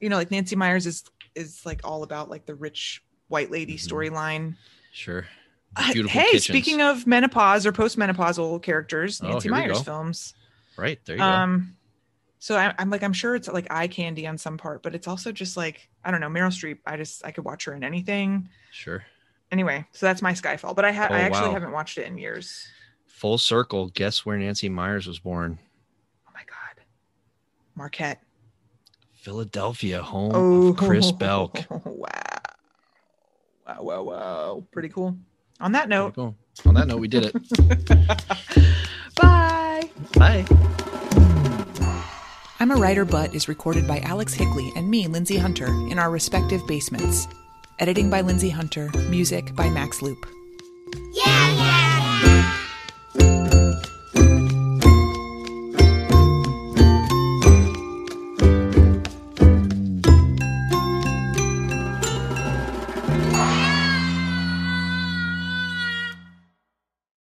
[0.00, 1.04] you know, like Nancy Meyers is
[1.34, 3.88] is like all about like the rich white lady Mhm.
[3.88, 4.56] storyline.
[4.92, 5.26] sure.
[5.74, 6.44] Uh, hey, kitchens.
[6.44, 10.34] speaking of menopause or postmenopausal characters, Oh, Nancy Meyers films.
[10.76, 11.26] right there you go.
[11.26, 11.76] Um
[12.38, 15.06] so I, I'm like I'm sure it's like eye candy on some part, but it's
[15.08, 16.78] also just like I don't know Meryl Streep.
[16.84, 18.48] I just I could watch her in anything.
[18.72, 19.04] Sure.
[19.52, 21.52] Anyway, so that's my Skyfall, but I ha- Oh, I actually wow.
[21.52, 22.66] haven't watched it in years.
[23.06, 23.88] Full circle.
[23.90, 25.58] Guess where Nancy Meyers was born?
[26.26, 26.82] Oh my god,
[27.76, 28.22] Marquette.
[29.12, 31.66] Philadelphia, home Oh, of Krys Belc.
[31.84, 32.08] Wow,
[33.66, 35.16] wow, wow, wow, pretty cool.
[35.60, 36.34] On that note, cool.
[36.64, 37.34] On that note, we did it.
[39.16, 39.88] bye.
[40.16, 40.44] Bye.
[42.58, 46.10] I'm a Writer But is recorded by Alex Higley and me, Lindsay Hunter, in our
[46.10, 47.28] respective basements.
[47.82, 50.24] Editing by Lindsay Hunter, music by Max Loop.
[51.14, 51.71] Yeah,